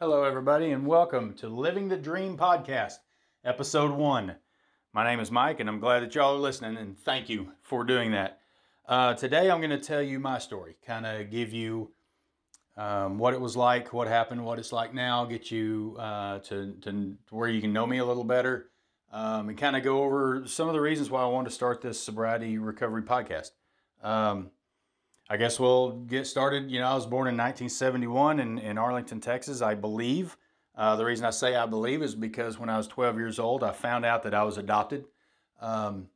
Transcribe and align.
Hello, 0.00 0.22
everybody, 0.22 0.70
and 0.70 0.86
welcome 0.86 1.34
to 1.34 1.48
Living 1.48 1.88
the 1.88 1.96
Dream 1.96 2.36
Podcast, 2.36 2.98
Episode 3.44 3.90
1. 3.90 4.36
My 4.92 5.04
name 5.04 5.18
is 5.18 5.32
Mike, 5.32 5.58
and 5.58 5.68
I'm 5.68 5.80
glad 5.80 6.04
that 6.04 6.14
y'all 6.14 6.36
are 6.36 6.38
listening, 6.38 6.76
and 6.76 6.96
thank 6.96 7.28
you 7.28 7.48
for 7.62 7.82
doing 7.82 8.12
that. 8.12 8.38
Uh, 8.86 9.14
today, 9.14 9.50
I'm 9.50 9.58
going 9.58 9.70
to 9.70 9.80
tell 9.80 10.00
you 10.00 10.20
my 10.20 10.38
story, 10.38 10.76
kind 10.86 11.04
of 11.04 11.32
give 11.32 11.52
you 11.52 11.90
um, 12.76 13.18
what 13.18 13.34
it 13.34 13.40
was 13.40 13.56
like, 13.56 13.92
what 13.92 14.06
happened, 14.06 14.44
what 14.44 14.60
it's 14.60 14.70
like 14.70 14.94
now, 14.94 15.24
get 15.24 15.50
you 15.50 15.96
uh, 15.98 16.38
to, 16.44 16.76
to 16.82 17.16
where 17.30 17.48
you 17.48 17.60
can 17.60 17.72
know 17.72 17.84
me 17.84 17.98
a 17.98 18.04
little 18.04 18.22
better, 18.22 18.70
um, 19.12 19.48
and 19.48 19.58
kind 19.58 19.74
of 19.74 19.82
go 19.82 20.04
over 20.04 20.44
some 20.46 20.68
of 20.68 20.74
the 20.74 20.80
reasons 20.80 21.10
why 21.10 21.22
I 21.22 21.26
wanted 21.26 21.48
to 21.48 21.54
start 21.56 21.80
this 21.80 21.98
sobriety 21.98 22.56
recovery 22.56 23.02
podcast. 23.02 23.50
Um, 24.00 24.52
I 25.30 25.36
guess 25.36 25.60
we'll 25.60 25.92
get 25.92 26.26
started. 26.26 26.70
You 26.70 26.80
know, 26.80 26.88
I 26.88 26.94
was 26.94 27.04
born 27.04 27.28
in 27.28 27.36
1971 27.36 28.40
in, 28.40 28.58
in 28.58 28.78
Arlington, 28.78 29.20
Texas, 29.20 29.60
I 29.60 29.74
believe. 29.74 30.36
Uh, 30.74 30.96
the 30.96 31.04
reason 31.04 31.26
I 31.26 31.30
say 31.30 31.54
I 31.54 31.66
believe 31.66 32.02
is 32.02 32.14
because 32.14 32.58
when 32.58 32.70
I 32.70 32.78
was 32.78 32.86
12 32.86 33.18
years 33.18 33.38
old, 33.38 33.62
I 33.62 33.72
found 33.72 34.06
out 34.06 34.22
that 34.22 34.32
I 34.32 34.44
was 34.44 34.56
adopted. 34.56 35.04
Um, 35.60 36.08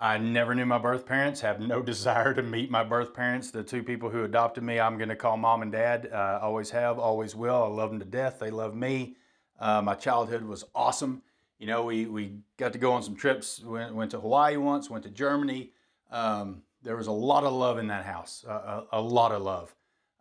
I 0.00 0.16
never 0.16 0.54
knew 0.54 0.64
my 0.64 0.78
birth 0.78 1.04
parents, 1.04 1.42
have 1.42 1.60
no 1.60 1.82
desire 1.92 2.32
to 2.32 2.42
meet 2.42 2.70
my 2.70 2.82
birth 2.82 3.12
parents. 3.12 3.50
The 3.50 3.62
two 3.62 3.82
people 3.82 4.08
who 4.08 4.24
adopted 4.24 4.64
me, 4.64 4.80
I'm 4.80 4.96
going 4.96 5.10
to 5.10 5.16
call 5.16 5.36
mom 5.36 5.60
and 5.60 5.70
dad. 5.70 6.08
Uh, 6.10 6.38
always 6.40 6.70
have, 6.70 6.98
always 6.98 7.36
will. 7.36 7.62
I 7.62 7.66
love 7.66 7.90
them 7.90 7.98
to 7.98 8.06
death. 8.06 8.38
They 8.38 8.50
love 8.50 8.74
me. 8.74 9.16
Uh, 9.58 9.82
my 9.82 9.94
childhood 9.94 10.44
was 10.44 10.64
awesome. 10.74 11.20
You 11.58 11.66
know, 11.66 11.84
we, 11.84 12.06
we 12.06 12.36
got 12.56 12.72
to 12.72 12.78
go 12.78 12.92
on 12.92 13.02
some 13.02 13.16
trips. 13.16 13.62
Went, 13.62 13.94
went 13.94 14.12
to 14.12 14.20
Hawaii 14.20 14.56
once, 14.56 14.88
went 14.88 15.04
to 15.04 15.10
Germany. 15.10 15.72
Um, 16.10 16.62
there 16.82 16.96
was 16.96 17.06
a 17.06 17.12
lot 17.12 17.44
of 17.44 17.52
love 17.52 17.78
in 17.78 17.88
that 17.88 18.04
house, 18.04 18.44
a, 18.48 18.84
a, 18.92 19.00
lot 19.00 19.32
of 19.32 19.42
love. 19.42 19.74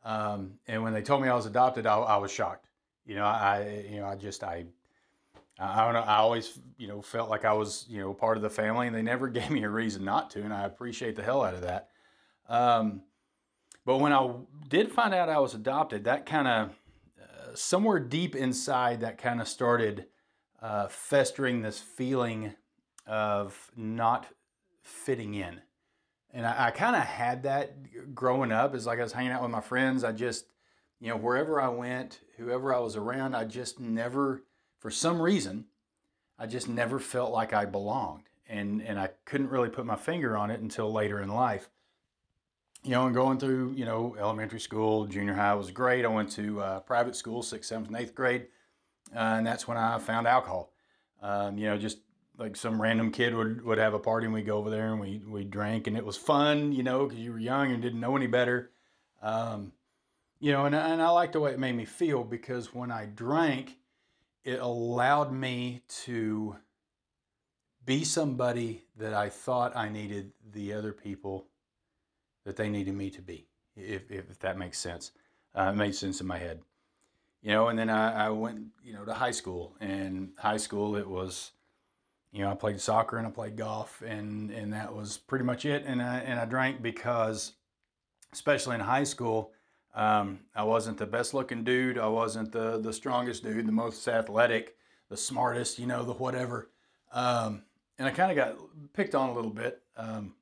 Um, 0.04 0.54
and 0.68 0.84
when 0.84 0.94
they 0.94 1.02
told 1.02 1.22
me 1.22 1.30
I 1.30 1.36
was 1.36 1.46
adopted, 1.46 1.86
I, 1.86 1.98
I, 1.98 2.18
was 2.18 2.32
shocked. 2.32 2.68
You 3.06 3.16
know, 3.16 3.26
I, 3.26 3.86
you 3.90 4.00
know, 4.00 4.06
I 4.06 4.16
just, 4.16 4.44
I, 4.44 4.66
I 5.58 5.84
don't 5.84 5.94
know. 5.94 6.02
I 6.02 6.18
always, 6.18 6.60
you 6.78 6.88
know, 6.88 7.02
felt 7.02 7.30
like 7.30 7.46
I 7.46 7.54
was, 7.54 7.86
you 7.90 8.00
know, 8.00 8.14
part 8.14 8.38
of 8.38 8.44
the 8.44 8.50
family, 8.50 8.88
and 8.88 8.96
they 8.96 9.02
never 9.02 9.28
gave 9.30 9.50
me 9.50 9.64
a 9.64 9.70
reason 9.70 10.04
not 10.04 10.30
to, 10.32 10.42
and 10.42 10.54
I 10.54 10.66
appreciate 10.66 11.16
the 11.16 11.24
hell 11.24 11.44
out 11.44 11.54
of 11.54 11.62
that. 11.62 11.90
Um, 12.48 13.02
but 13.86 13.98
when 13.98 14.14
I 14.14 14.32
did 14.68 14.92
find 14.92 15.14
out 15.14 15.30
I 15.30 15.40
was 15.40 15.54
adopted, 15.54 16.04
that 16.04 16.26
kind 16.26 16.48
of 16.48 16.70
uh, 17.22 17.56
somewhere 17.56 18.00
deep 18.00 18.36
inside, 18.36 19.02
that 19.02 19.18
kind 19.18 19.42
of 19.42 19.48
started 19.48 20.06
uh, 20.62 20.88
festering 20.90 21.62
this 21.62 21.80
feeling 21.80 22.54
of 23.08 23.72
not 23.76 24.28
fitting 24.84 25.34
in 25.34 25.62
and 26.34 26.46
I, 26.46 26.68
I 26.68 26.72
kind 26.72 26.96
of 26.96 27.04
had 27.04 27.44
that 27.44 28.14
growing 28.14 28.52
up. 28.52 28.76
Is 28.76 28.86
like 28.86 29.00
I 29.00 29.04
was 29.04 29.14
hanging 29.14 29.32
out 29.32 29.42
with 29.42 29.52
my 29.52 29.62
friends. 29.62 30.04
I 30.04 30.12
just, 30.12 30.46
you 31.00 31.10
know, 31.10 31.18
wherever 31.18 31.62
I 31.62 31.70
went, 31.70 32.20
whoever 32.38 32.74
I 32.74 32.80
was 32.80 32.96
around, 32.96 33.36
I 33.36 33.46
just 33.46 33.80
never, 33.80 34.44
for 34.78 34.92
some 34.92 35.22
reason, 35.22 35.66
I 36.38 36.46
just 36.46 36.70
never 36.70 37.00
felt 37.00 37.32
like 37.32 37.54
I 37.54 37.66
belonged, 37.66 38.30
and 38.48 38.82
and 38.82 39.00
I 39.00 39.10
couldn't 39.26 39.50
really 39.50 39.70
put 39.70 39.86
my 39.86 39.96
finger 39.96 40.38
on 40.38 40.52
it 40.52 40.62
until 40.62 40.92
later 40.92 41.22
in 41.22 41.30
life. 41.30 41.70
You 42.84 42.92
know, 42.92 43.08
and 43.08 43.14
going 43.14 43.40
through, 43.40 43.74
you 43.74 43.84
know, 43.84 44.16
elementary 44.18 44.62
school, 44.62 45.06
junior 45.06 45.34
high 45.34 45.54
was 45.54 45.70
great. 45.70 46.06
I 46.06 46.08
went 46.08 46.32
to 46.32 46.62
uh, 46.62 46.80
private 46.80 47.14
school, 47.14 47.44
sixth, 47.44 47.68
seventh, 47.68 47.90
and 47.90 47.98
eighth 47.98 48.16
grade, 48.16 48.48
uh, 49.14 49.36
and 49.38 49.46
that's 49.46 49.68
when 49.68 49.76
I 49.78 50.00
found 50.00 50.28
alcohol. 50.28 50.72
Um, 51.22 51.58
you 51.58 51.66
know, 51.66 51.78
just 51.78 51.98
like 52.40 52.56
some 52.56 52.82
random 52.82 53.12
kid 53.12 53.36
would, 53.36 53.64
would 53.66 53.78
have 53.78 53.94
a 53.94 54.00
party 54.00 54.26
and 54.26 54.34
we 54.34 54.42
go 54.42 54.58
over 54.58 54.70
there 54.70 54.92
and 54.92 55.00
we, 55.00 55.22
we 55.28 55.44
drank 55.44 55.88
and 55.88 55.98
it 55.98 56.06
was 56.06 56.16
fun, 56.16 56.72
you 56.72 56.84
know, 56.84 57.06
because 57.06 57.20
you 57.20 57.34
were 57.34 57.40
young 57.40 57.72
and 57.72 57.82
didn't 57.82 58.00
know 58.00 58.16
any 58.16 58.28
better. 58.28 58.72
Um, 59.22 59.74
you 60.40 60.54
know, 60.54 60.66
and, 60.66 60.74
and 60.74 61.02
I 61.02 61.10
liked 61.10 61.34
the 61.34 61.42
way 61.42 61.52
it 61.52 61.60
made 61.60 61.76
me 61.76 61.84
feel 61.84 62.24
because 62.24 62.74
when 62.74 62.92
I 62.92 63.06
drank, 63.06 63.76
it 64.46 64.60
allowed 64.60 65.34
me 65.34 65.84
to 66.06 66.56
be 67.86 68.06
somebody 68.06 68.86
that 68.98 69.14
I 69.14 69.30
thought 69.30 69.76
I 69.76 69.90
needed 69.90 70.32
the 70.54 70.74
other 70.74 70.94
people 70.94 71.48
that 72.46 72.56
they 72.56 72.70
needed 72.70 72.94
me 72.96 73.10
to 73.10 73.22
be, 73.22 73.48
if, 73.76 74.10
if 74.10 74.40
that 74.40 74.58
makes 74.58 74.80
sense. 74.80 75.12
Uh, 75.54 75.72
it 75.74 75.78
made 75.78 75.94
sense 75.94 76.22
in 76.22 76.28
my 76.28 76.38
head. 76.38 76.62
You 77.42 77.52
know, 77.52 77.68
and 77.68 77.78
then 77.78 77.90
I, 77.90 78.28
I 78.28 78.30
went, 78.30 78.60
you 78.84 78.94
know, 78.94 79.06
to 79.06 79.14
high 79.14 79.32
school. 79.32 79.76
And 79.80 80.32
high 80.38 80.58
school, 80.58 80.96
it 80.96 81.08
was, 81.08 81.52
you 82.32 82.44
know, 82.44 82.52
I 82.52 82.56
played 82.56 82.80
soccer 82.80 83.18
and 83.18 83.26
I 83.26 83.32
played 83.32 83.58
golf, 83.58 84.02
and 84.06 84.52
and 84.52 84.74
that 84.74 84.94
was 84.94 85.18
pretty 85.18 85.46
much 85.46 85.66
it. 85.66 85.84
And 85.86 86.02
I 86.02 86.20
and 86.20 86.40
I 86.40 86.46
drank 86.46 86.82
because, 86.82 87.54
especially 88.32 88.76
in 88.76 88.82
high 88.82 89.04
school, 89.04 89.52
um, 89.96 90.40
I 90.56 90.64
wasn't 90.64 90.98
the 90.98 91.08
best 91.08 91.34
looking 91.34 91.64
dude. 91.64 91.98
I 91.98 92.08
wasn't 92.08 92.52
the 92.52 92.80
the 92.80 92.94
strongest 92.94 93.44
dude, 93.44 93.66
the 93.66 93.72
most 93.72 94.08
athletic, 94.08 94.76
the 95.10 95.18
smartest, 95.18 95.80
you 95.80 95.88
know, 95.88 96.04
the 96.04 96.14
whatever. 96.14 96.70
Um, 97.12 97.64
and 97.98 98.08
I 98.08 98.12
kind 98.12 98.32
of 98.32 98.38
got 98.38 98.56
picked 98.94 99.16
on 99.16 99.30
a 99.30 99.34
little 99.34 99.52
bit. 99.52 99.82
Um, 99.98 100.36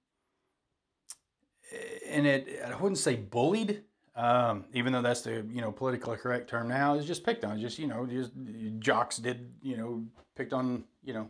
and 2.08 2.28
it, 2.28 2.62
I 2.66 2.76
wouldn't 2.76 3.00
say 3.00 3.16
bullied, 3.16 3.84
um, 4.16 4.66
even 4.74 4.94
though 4.94 5.02
that's 5.02 5.22
the 5.22 5.46
you 5.50 5.62
know 5.62 5.72
politically 5.72 6.18
correct 6.18 6.50
term 6.50 6.68
now. 6.68 6.96
It's 6.96 7.08
just 7.08 7.24
picked 7.24 7.46
on. 7.46 7.60
Just 7.60 7.80
you 7.80 7.88
know, 7.88 8.06
just 8.06 8.32
jocks 8.80 9.18
did 9.18 9.54
you 9.62 9.78
know 9.78 10.04
picked 10.36 10.54
on 10.54 10.84
you 11.04 11.14
know 11.14 11.30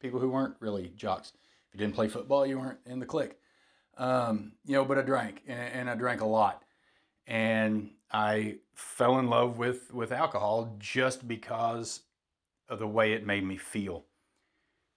people 0.00 0.20
who 0.20 0.28
weren't 0.28 0.56
really 0.60 0.92
jocks. 0.96 1.32
If 1.68 1.74
you 1.74 1.78
didn't 1.78 1.94
play 1.94 2.08
football, 2.08 2.46
you 2.46 2.58
weren't 2.58 2.78
in 2.86 3.00
the 3.00 3.06
clique. 3.06 3.36
Um, 3.98 4.52
you 4.64 4.74
know, 4.74 4.84
but 4.84 4.98
I 4.98 5.02
drank 5.02 5.42
and, 5.46 5.58
and 5.58 5.90
I 5.90 5.94
drank 5.94 6.20
a 6.20 6.26
lot. 6.26 6.62
And 7.26 7.90
I 8.10 8.56
fell 8.74 9.18
in 9.18 9.28
love 9.28 9.58
with, 9.58 9.92
with 9.92 10.12
alcohol 10.12 10.76
just 10.78 11.26
because 11.26 12.02
of 12.68 12.78
the 12.78 12.86
way 12.86 13.12
it 13.12 13.26
made 13.26 13.44
me 13.44 13.56
feel. 13.56 14.04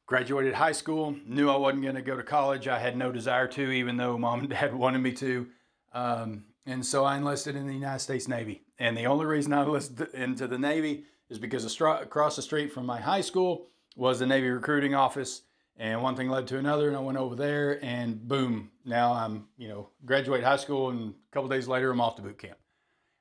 Graduated 0.06 0.56
high 0.56 0.72
school, 0.72 1.16
knew 1.26 1.50
I 1.50 1.56
wasn't 1.56 1.84
going 1.84 1.96
to 1.96 2.02
go 2.02 2.18
to 2.18 2.24
college. 2.24 2.68
I 2.68 2.80
had 2.80 2.98
no 2.98 3.12
desire 3.12 3.48
to, 3.48 3.72
even 3.72 3.98
though 3.98 4.18
mom 4.18 4.42
and 4.42 4.50
dad 4.50 4.74
wanted 4.76 5.00
me 5.00 5.14
to. 5.14 5.48
Um, 5.94 6.46
and 6.66 6.86
so 6.86 7.04
I 7.04 7.18
enlisted 7.18 7.56
in 7.56 7.68
the 7.68 7.74
United 7.74 8.00
States 8.00 8.28
Navy. 8.28 8.64
And 8.78 8.98
the 8.98 9.06
only 9.06 9.26
reason 9.26 9.54
I 9.54 9.64
enlisted 9.64 10.14
into 10.14 10.48
the 10.48 10.58
Navy 10.58 11.06
is 11.30 11.40
because 11.40 11.66
across 11.82 12.36
the 12.36 12.42
street 12.42 12.72
from 12.72 12.86
my 12.86 13.00
high 13.00 13.22
school, 13.22 13.68
was 13.96 14.20
the 14.20 14.26
Navy 14.26 14.50
recruiting 14.50 14.96
office. 14.96 15.42
And 15.78 16.04
one 16.04 16.18
thing 16.18 16.30
led 16.30 16.46
to 16.48 16.58
another, 16.58 16.90
and 16.90 16.98
I 16.98 17.00
went 17.00 17.18
over 17.18 17.36
there, 17.36 17.80
and 17.82 18.28
boom, 18.28 18.70
now 18.84 19.14
I'm, 19.14 19.48
you 19.58 19.70
know, 19.70 19.90
graduate 20.06 20.44
high 20.44 20.58
school, 20.58 20.90
and 20.90 21.12
a 21.12 21.34
couple 21.34 21.48
days 21.48 21.70
later, 21.70 21.90
I'm 21.90 22.02
off 22.02 22.18
to 22.18 22.22
boot 22.22 22.38
camp. 22.38 22.58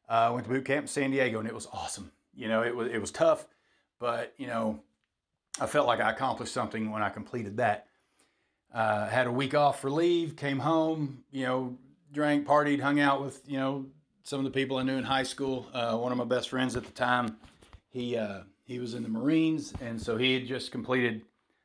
I 0.09 0.27
uh, 0.27 0.33
went 0.33 0.45
to 0.47 0.51
boot 0.51 0.65
camp 0.65 0.85
in 0.85 0.89
San 0.89 1.13
Diego, 1.13 1.39
and 1.39 1.47
it 1.47 1.55
was 1.55 1.69
awesome. 1.73 2.11
You 2.35 2.49
know, 2.49 2.63
it 2.63 2.75
was 2.75 2.89
it 2.89 3.01
was 3.01 3.13
tough, 3.13 3.47
but 4.01 4.35
you 4.39 4.49
know, 4.49 4.81
I 5.61 5.67
felt 5.67 5.87
like 5.87 6.01
I 6.01 6.11
accomplished 6.11 6.53
something 6.53 6.91
when 6.91 7.03
I 7.03 7.11
completed 7.11 7.59
that. 7.59 7.87
Uh, 8.73 9.09
had 9.09 9.27
a 9.27 9.33
week 9.33 9.55
off 9.55 9.81
for 9.81 9.91
leave, 9.91 10.37
came 10.37 10.59
home, 10.59 11.25
you 11.31 11.45
know, 11.45 11.77
drank, 12.13 12.47
partied, 12.47 12.81
hung 12.81 13.01
out 13.01 13.23
with, 13.23 13.43
you 13.47 13.59
know, 13.59 13.87
some 14.25 14.41
of 14.41 14.45
the 14.45 14.51
people 14.51 14.77
I 14.77 14.83
knew 14.83 14.97
in 14.97 15.05
high 15.05 15.23
school. 15.23 15.67
Uh, 15.73 15.97
one 15.97 16.13
of 16.13 16.19
my 16.19 16.25
best 16.25 16.51
friends 16.51 16.77
at 16.77 16.85
the 16.85 16.93
time, 16.93 17.39
he 17.89 18.17
uh, 18.17 18.41
he 18.69 18.79
was 18.79 18.93
in 18.93 19.03
the 19.03 19.09
Marines, 19.09 19.73
and 19.81 20.01
so 20.01 20.19
he 20.19 20.35
had 20.35 20.47
just 20.47 20.71
completed 20.71 21.23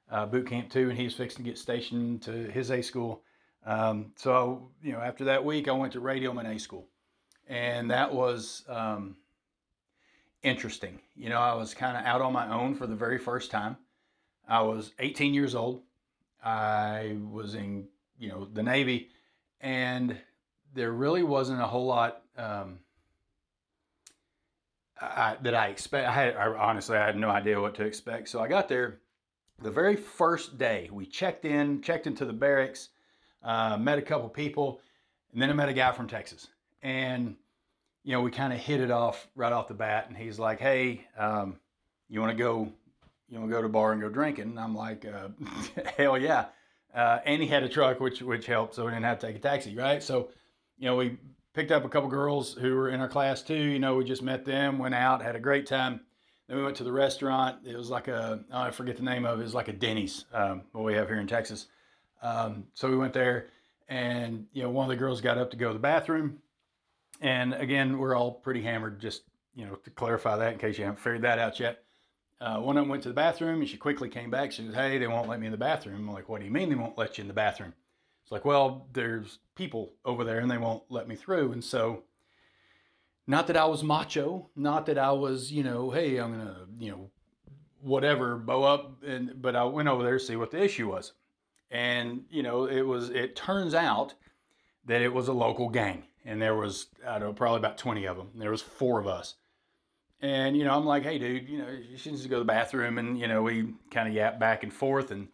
uh, 0.09 0.25
boot 0.25 0.47
camp 0.47 0.71
two, 0.71 0.89
and 0.89 0.97
he 0.97 1.03
was 1.03 1.13
fixing 1.13 1.43
to 1.43 1.51
get 1.51 1.57
stationed 1.57 2.21
to 2.23 2.31
his 2.31 2.71
A 2.71 2.81
school. 2.81 3.21
Um, 3.65 4.13
so 4.15 4.69
you 4.81 4.93
know, 4.93 4.99
after 4.99 5.25
that 5.25 5.43
week, 5.43 5.67
I 5.67 5.73
went 5.73 5.91
to 5.93 5.99
Radioman 5.99 6.55
A 6.55 6.57
school, 6.57 6.87
and 7.45 7.91
that 7.91 8.13
was 8.13 8.63
um, 8.69 9.17
interesting. 10.43 11.01
You 11.13 11.27
know, 11.27 11.39
I 11.39 11.53
was 11.55 11.73
kind 11.73 11.97
of 11.97 12.05
out 12.05 12.21
on 12.21 12.31
my 12.31 12.49
own 12.49 12.73
for 12.73 12.87
the 12.87 12.95
very 12.95 13.17
first 13.17 13.51
time. 13.51 13.75
I 14.47 14.61
was 14.61 14.93
18 14.99 15.33
years 15.33 15.55
old. 15.55 15.81
I 16.41 17.17
was 17.29 17.53
in 17.53 17.89
you 18.17 18.29
know 18.29 18.45
the 18.45 18.63
Navy, 18.63 19.09
and 19.59 20.17
there 20.73 20.93
really 20.93 21.23
wasn't 21.23 21.61
a 21.61 21.67
whole 21.67 21.85
lot. 21.85 22.21
Um, 22.37 22.79
I, 25.03 25.37
that 25.41 25.55
I 25.55 25.67
expect. 25.67 26.07
I 26.07 26.11
had 26.11 26.35
I, 26.35 26.47
honestly, 26.47 26.97
I 26.97 27.05
had 27.05 27.17
no 27.17 27.29
idea 27.29 27.59
what 27.59 27.75
to 27.75 27.83
expect. 27.83 28.29
So 28.29 28.39
I 28.39 28.47
got 28.47 28.67
there 28.67 28.99
the 29.61 29.71
very 29.71 29.95
first 29.95 30.57
day. 30.57 30.89
We 30.91 31.05
checked 31.05 31.45
in, 31.45 31.81
checked 31.81 32.07
into 32.07 32.25
the 32.25 32.33
barracks, 32.33 32.89
uh, 33.43 33.77
met 33.77 33.97
a 33.97 34.01
couple 34.01 34.29
people, 34.29 34.81
and 35.31 35.41
then 35.41 35.49
I 35.49 35.53
met 35.53 35.69
a 35.69 35.73
guy 35.73 35.91
from 35.91 36.07
Texas. 36.07 36.47
And 36.81 37.35
you 38.03 38.11
know, 38.13 38.21
we 38.21 38.31
kind 38.31 38.51
of 38.51 38.59
hit 38.59 38.81
it 38.81 38.91
off 38.91 39.27
right 39.35 39.53
off 39.53 39.67
the 39.67 39.73
bat. 39.73 40.05
And 40.07 40.17
he's 40.17 40.39
like, 40.39 40.59
"Hey, 40.59 41.07
um, 41.17 41.59
you 42.09 42.19
want 42.19 42.31
to 42.31 42.37
go? 42.37 42.71
You 43.29 43.39
want 43.39 43.49
to 43.49 43.55
go 43.55 43.61
to 43.61 43.67
a 43.67 43.69
bar 43.71 43.91
and 43.93 44.01
go 44.01 44.09
drinking?" 44.09 44.45
And 44.45 44.59
I'm 44.59 44.75
like, 44.75 45.05
uh, 45.05 45.29
"Hell 45.97 46.17
yeah!" 46.17 46.45
Uh, 46.93 47.19
and 47.25 47.41
he 47.41 47.47
had 47.47 47.63
a 47.63 47.69
truck, 47.69 47.99
which 47.99 48.21
which 48.21 48.45
helped, 48.45 48.75
so 48.75 48.85
we 48.85 48.91
didn't 48.91 49.05
have 49.05 49.19
to 49.19 49.27
take 49.27 49.35
a 49.35 49.39
taxi, 49.39 49.75
right? 49.75 50.03
So, 50.03 50.29
you 50.77 50.85
know, 50.85 50.95
we 50.95 51.17
picked 51.53 51.71
up 51.71 51.85
a 51.85 51.89
couple 51.89 52.09
girls 52.09 52.53
who 52.53 52.75
were 52.75 52.89
in 52.89 52.99
our 52.99 53.07
class 53.07 53.41
too. 53.41 53.55
You 53.55 53.79
know, 53.79 53.95
we 53.95 54.05
just 54.05 54.21
met 54.21 54.45
them, 54.45 54.79
went 54.79 54.95
out, 54.95 55.21
had 55.21 55.35
a 55.35 55.39
great 55.39 55.65
time. 55.65 56.01
Then 56.47 56.57
we 56.57 56.63
went 56.63 56.77
to 56.77 56.83
the 56.83 56.91
restaurant. 56.91 57.59
It 57.65 57.77
was 57.77 57.89
like 57.89 58.07
a 58.07 58.43
oh, 58.51 58.61
I 58.61 58.71
forget 58.71 58.97
the 58.97 59.03
name 59.03 59.25
of 59.25 59.39
it. 59.39 59.41
It 59.41 59.45
was 59.45 59.53
like 59.53 59.67
a 59.67 59.73
Denny's, 59.73 60.25
um, 60.33 60.63
what 60.71 60.83
we 60.83 60.93
have 60.95 61.07
here 61.07 61.19
in 61.19 61.27
Texas. 61.27 61.67
Um, 62.21 62.65
so 62.73 62.89
we 62.89 62.97
went 62.97 63.13
there, 63.13 63.47
and 63.87 64.47
you 64.53 64.63
know, 64.63 64.69
one 64.69 64.85
of 64.85 64.89
the 64.89 64.95
girls 64.95 65.21
got 65.21 65.37
up 65.37 65.51
to 65.51 65.57
go 65.57 65.67
to 65.67 65.73
the 65.73 65.79
bathroom, 65.79 66.39
and 67.21 67.53
again, 67.53 67.97
we're 67.97 68.15
all 68.15 68.31
pretty 68.31 68.61
hammered, 68.61 68.99
just 68.99 69.23
you 69.55 69.65
know, 69.65 69.75
to 69.75 69.89
clarify 69.89 70.37
that 70.37 70.53
in 70.53 70.59
case 70.59 70.77
you 70.77 70.85
haven't 70.85 70.99
figured 70.99 71.21
that 71.21 71.39
out 71.39 71.59
yet. 71.59 71.83
Uh, 72.41 72.59
one 72.59 72.75
of 72.75 72.81
them 72.81 72.89
went 72.89 73.03
to 73.03 73.09
the 73.09 73.15
bathroom 73.15 73.61
and 73.61 73.69
she 73.69 73.77
quickly 73.77 74.09
came 74.09 74.29
back. 74.29 74.51
She 74.51 74.65
said, 74.65 74.75
Hey, 74.75 74.97
they 74.97 75.07
won't 75.07 75.29
let 75.29 75.39
me 75.39 75.45
in 75.45 75.51
the 75.51 75.57
bathroom. 75.57 75.95
I'm 75.95 76.13
like, 76.13 76.27
What 76.27 76.39
do 76.39 76.45
you 76.45 76.51
mean 76.51 76.69
they 76.69 76.75
won't 76.75 76.97
let 76.97 77.17
you 77.17 77.21
in 77.21 77.27
the 77.27 77.33
bathroom? 77.33 77.73
Like, 78.33 78.45
Well, 78.45 78.87
there's 78.93 79.39
people 79.55 79.93
over 80.03 80.23
there 80.23 80.39
and 80.39 80.51
they 80.51 80.57
won't 80.57 80.83
let 80.89 81.07
me 81.07 81.15
through. 81.15 81.53
And 81.53 81.63
so, 81.63 82.03
not 83.25 83.47
that 83.47 83.55
I 83.55 83.65
was 83.65 83.83
macho, 83.83 84.49
not 84.55 84.85
that 84.87 84.97
I 84.97 85.11
was, 85.11 85.51
you 85.51 85.63
know, 85.63 85.91
hey, 85.91 86.17
I'm 86.17 86.33
to, 86.33 86.67
you 86.77 86.91
know, 86.91 87.11
whatever, 87.79 88.35
bow 88.37 88.63
up. 88.63 89.03
And, 89.03 89.41
but 89.41 89.55
I 89.55 89.63
went 89.63 89.87
over 89.87 90.03
there 90.03 90.17
to 90.17 90.23
see 90.23 90.35
what 90.35 90.51
the 90.51 90.61
issue 90.61 90.89
was. 90.89 91.13
And, 91.71 92.25
you 92.29 92.43
know, 92.43 92.65
it 92.65 92.81
was, 92.81 93.09
it 93.09 93.35
turns 93.35 93.73
out 93.73 94.13
that 94.85 95.01
it 95.01 95.13
was 95.13 95.29
a 95.29 95.33
local 95.33 95.69
gang. 95.69 96.03
And 96.25 96.41
there 96.41 96.55
was, 96.55 96.87
I 97.07 97.19
don't 97.19 97.29
know, 97.29 97.33
probably 97.33 97.59
about 97.59 97.77
20 97.77 98.05
of 98.05 98.17
them. 98.17 98.31
There 98.35 98.51
was 98.51 98.61
four 98.61 98.99
of 98.99 99.07
us 99.07 99.35
and, 100.23 100.55
you 100.55 100.63
know, 100.63 100.73
I'm 100.73 100.85
like, 100.85 101.03
hey, 101.03 101.17
dude, 101.17 101.49
you 101.49 101.57
know, 101.57 101.67
she 101.97 102.09
needs 102.09 102.23
to 102.23 102.29
go 102.29 102.37
to 102.37 102.39
the 102.39 102.45
bathroom. 102.45 102.97
And, 102.97 103.19
you 103.19 103.27
know, 103.27 103.43
we 103.43 103.73
kind 103.91 104.07
of 104.07 104.15
yap 104.15 104.39
back 104.39 104.63
and 104.63 104.71
forth. 104.71 105.11
And 105.11 105.27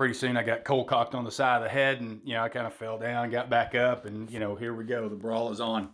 pretty 0.00 0.14
soon 0.14 0.34
I 0.34 0.42
got 0.42 0.64
cold 0.64 0.86
cocked 0.86 1.14
on 1.14 1.24
the 1.24 1.30
side 1.30 1.58
of 1.58 1.62
the 1.64 1.68
head. 1.68 2.00
And, 2.00 2.22
you 2.24 2.32
know, 2.32 2.42
I 2.42 2.48
kind 2.48 2.66
of 2.66 2.72
fell 2.72 2.96
down, 2.96 3.28
got 3.28 3.50
back 3.50 3.74
up. 3.74 4.06
And, 4.06 4.30
you 4.30 4.40
know, 4.40 4.54
here 4.56 4.72
we 4.72 4.84
go. 4.84 5.10
The 5.10 5.14
brawl 5.14 5.52
is 5.52 5.60
on. 5.60 5.90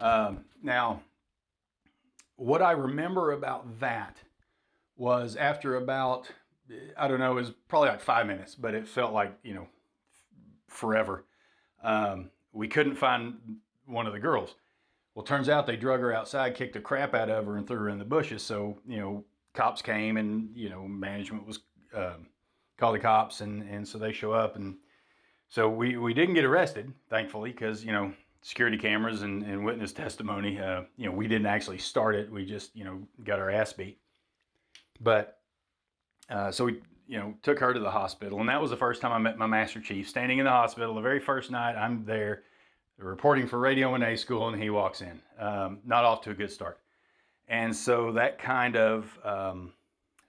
Um, 0.00 0.46
now, 0.62 1.02
what 2.36 2.62
I 2.62 2.70
remember 2.70 3.32
about 3.32 3.78
that 3.80 4.16
was 4.96 5.36
after 5.36 5.76
about, 5.76 6.32
I 6.96 7.08
don't 7.08 7.18
know, 7.18 7.32
it 7.32 7.34
was 7.34 7.52
probably 7.68 7.90
like 7.90 8.00
five 8.00 8.26
minutes, 8.26 8.54
but 8.54 8.72
it 8.72 8.88
felt 8.88 9.12
like, 9.12 9.36
you 9.42 9.52
know, 9.52 9.68
forever. 10.68 11.26
Um, 11.84 12.30
we 12.54 12.68
couldn't 12.68 12.96
find 12.96 13.34
one 13.84 14.06
of 14.06 14.14
the 14.14 14.18
girls. 14.18 14.54
Well, 15.14 15.26
turns 15.26 15.50
out 15.50 15.66
they 15.66 15.76
drug 15.76 16.00
her 16.00 16.14
outside, 16.14 16.54
kicked 16.54 16.72
the 16.72 16.80
crap 16.80 17.12
out 17.12 17.28
of 17.28 17.44
her, 17.44 17.58
and 17.58 17.66
threw 17.66 17.80
her 17.80 17.90
in 17.90 17.98
the 17.98 18.04
bushes. 18.06 18.42
So, 18.42 18.78
you 18.88 18.98
know, 18.98 19.26
cops 19.52 19.82
came 19.82 20.16
and, 20.16 20.56
you 20.56 20.70
know, 20.70 20.88
management 20.88 21.46
was 21.46 21.58
um, 21.94 22.28
called 22.76 22.94
the 22.94 23.00
cops, 23.00 23.40
and, 23.40 23.62
and 23.68 23.86
so 23.86 23.98
they 23.98 24.12
show 24.12 24.32
up. 24.32 24.56
And 24.56 24.76
so 25.48 25.68
we, 25.68 25.96
we 25.96 26.14
didn't 26.14 26.34
get 26.34 26.44
arrested, 26.44 26.92
thankfully, 27.08 27.52
because, 27.52 27.84
you 27.84 27.92
know, 27.92 28.12
security 28.42 28.78
cameras 28.78 29.22
and, 29.22 29.42
and 29.42 29.64
witness 29.64 29.92
testimony, 29.92 30.60
uh, 30.60 30.82
you 30.96 31.06
know, 31.06 31.12
we 31.12 31.26
didn't 31.26 31.46
actually 31.46 31.78
start 31.78 32.14
it. 32.14 32.30
We 32.30 32.44
just, 32.44 32.76
you 32.76 32.84
know, 32.84 33.02
got 33.24 33.38
our 33.38 33.50
ass 33.50 33.72
beat. 33.72 33.98
But 35.00 35.38
uh, 36.30 36.50
so 36.50 36.66
we, 36.66 36.80
you 37.08 37.18
know, 37.18 37.34
took 37.42 37.58
her 37.60 37.72
to 37.72 37.80
the 37.80 37.90
hospital. 37.90 38.40
And 38.40 38.48
that 38.48 38.60
was 38.60 38.70
the 38.70 38.76
first 38.76 39.00
time 39.00 39.12
I 39.12 39.18
met 39.18 39.38
my 39.38 39.46
Master 39.46 39.80
Chief, 39.80 40.08
standing 40.08 40.38
in 40.38 40.44
the 40.44 40.50
hospital. 40.50 40.94
The 40.94 41.00
very 41.00 41.20
first 41.20 41.50
night 41.50 41.76
I'm 41.76 42.04
there 42.04 42.42
reporting 42.98 43.46
for 43.46 43.58
Radioman 43.58 44.06
A 44.06 44.16
school, 44.16 44.48
and 44.48 44.60
he 44.60 44.70
walks 44.70 45.02
in. 45.02 45.20
Um, 45.38 45.78
not 45.84 46.04
off 46.04 46.22
to 46.22 46.30
a 46.30 46.34
good 46.34 46.50
start. 46.50 46.78
And 47.48 47.74
so 47.74 48.12
that 48.12 48.38
kind 48.38 48.76
of 48.76 49.18
um, 49.24 49.72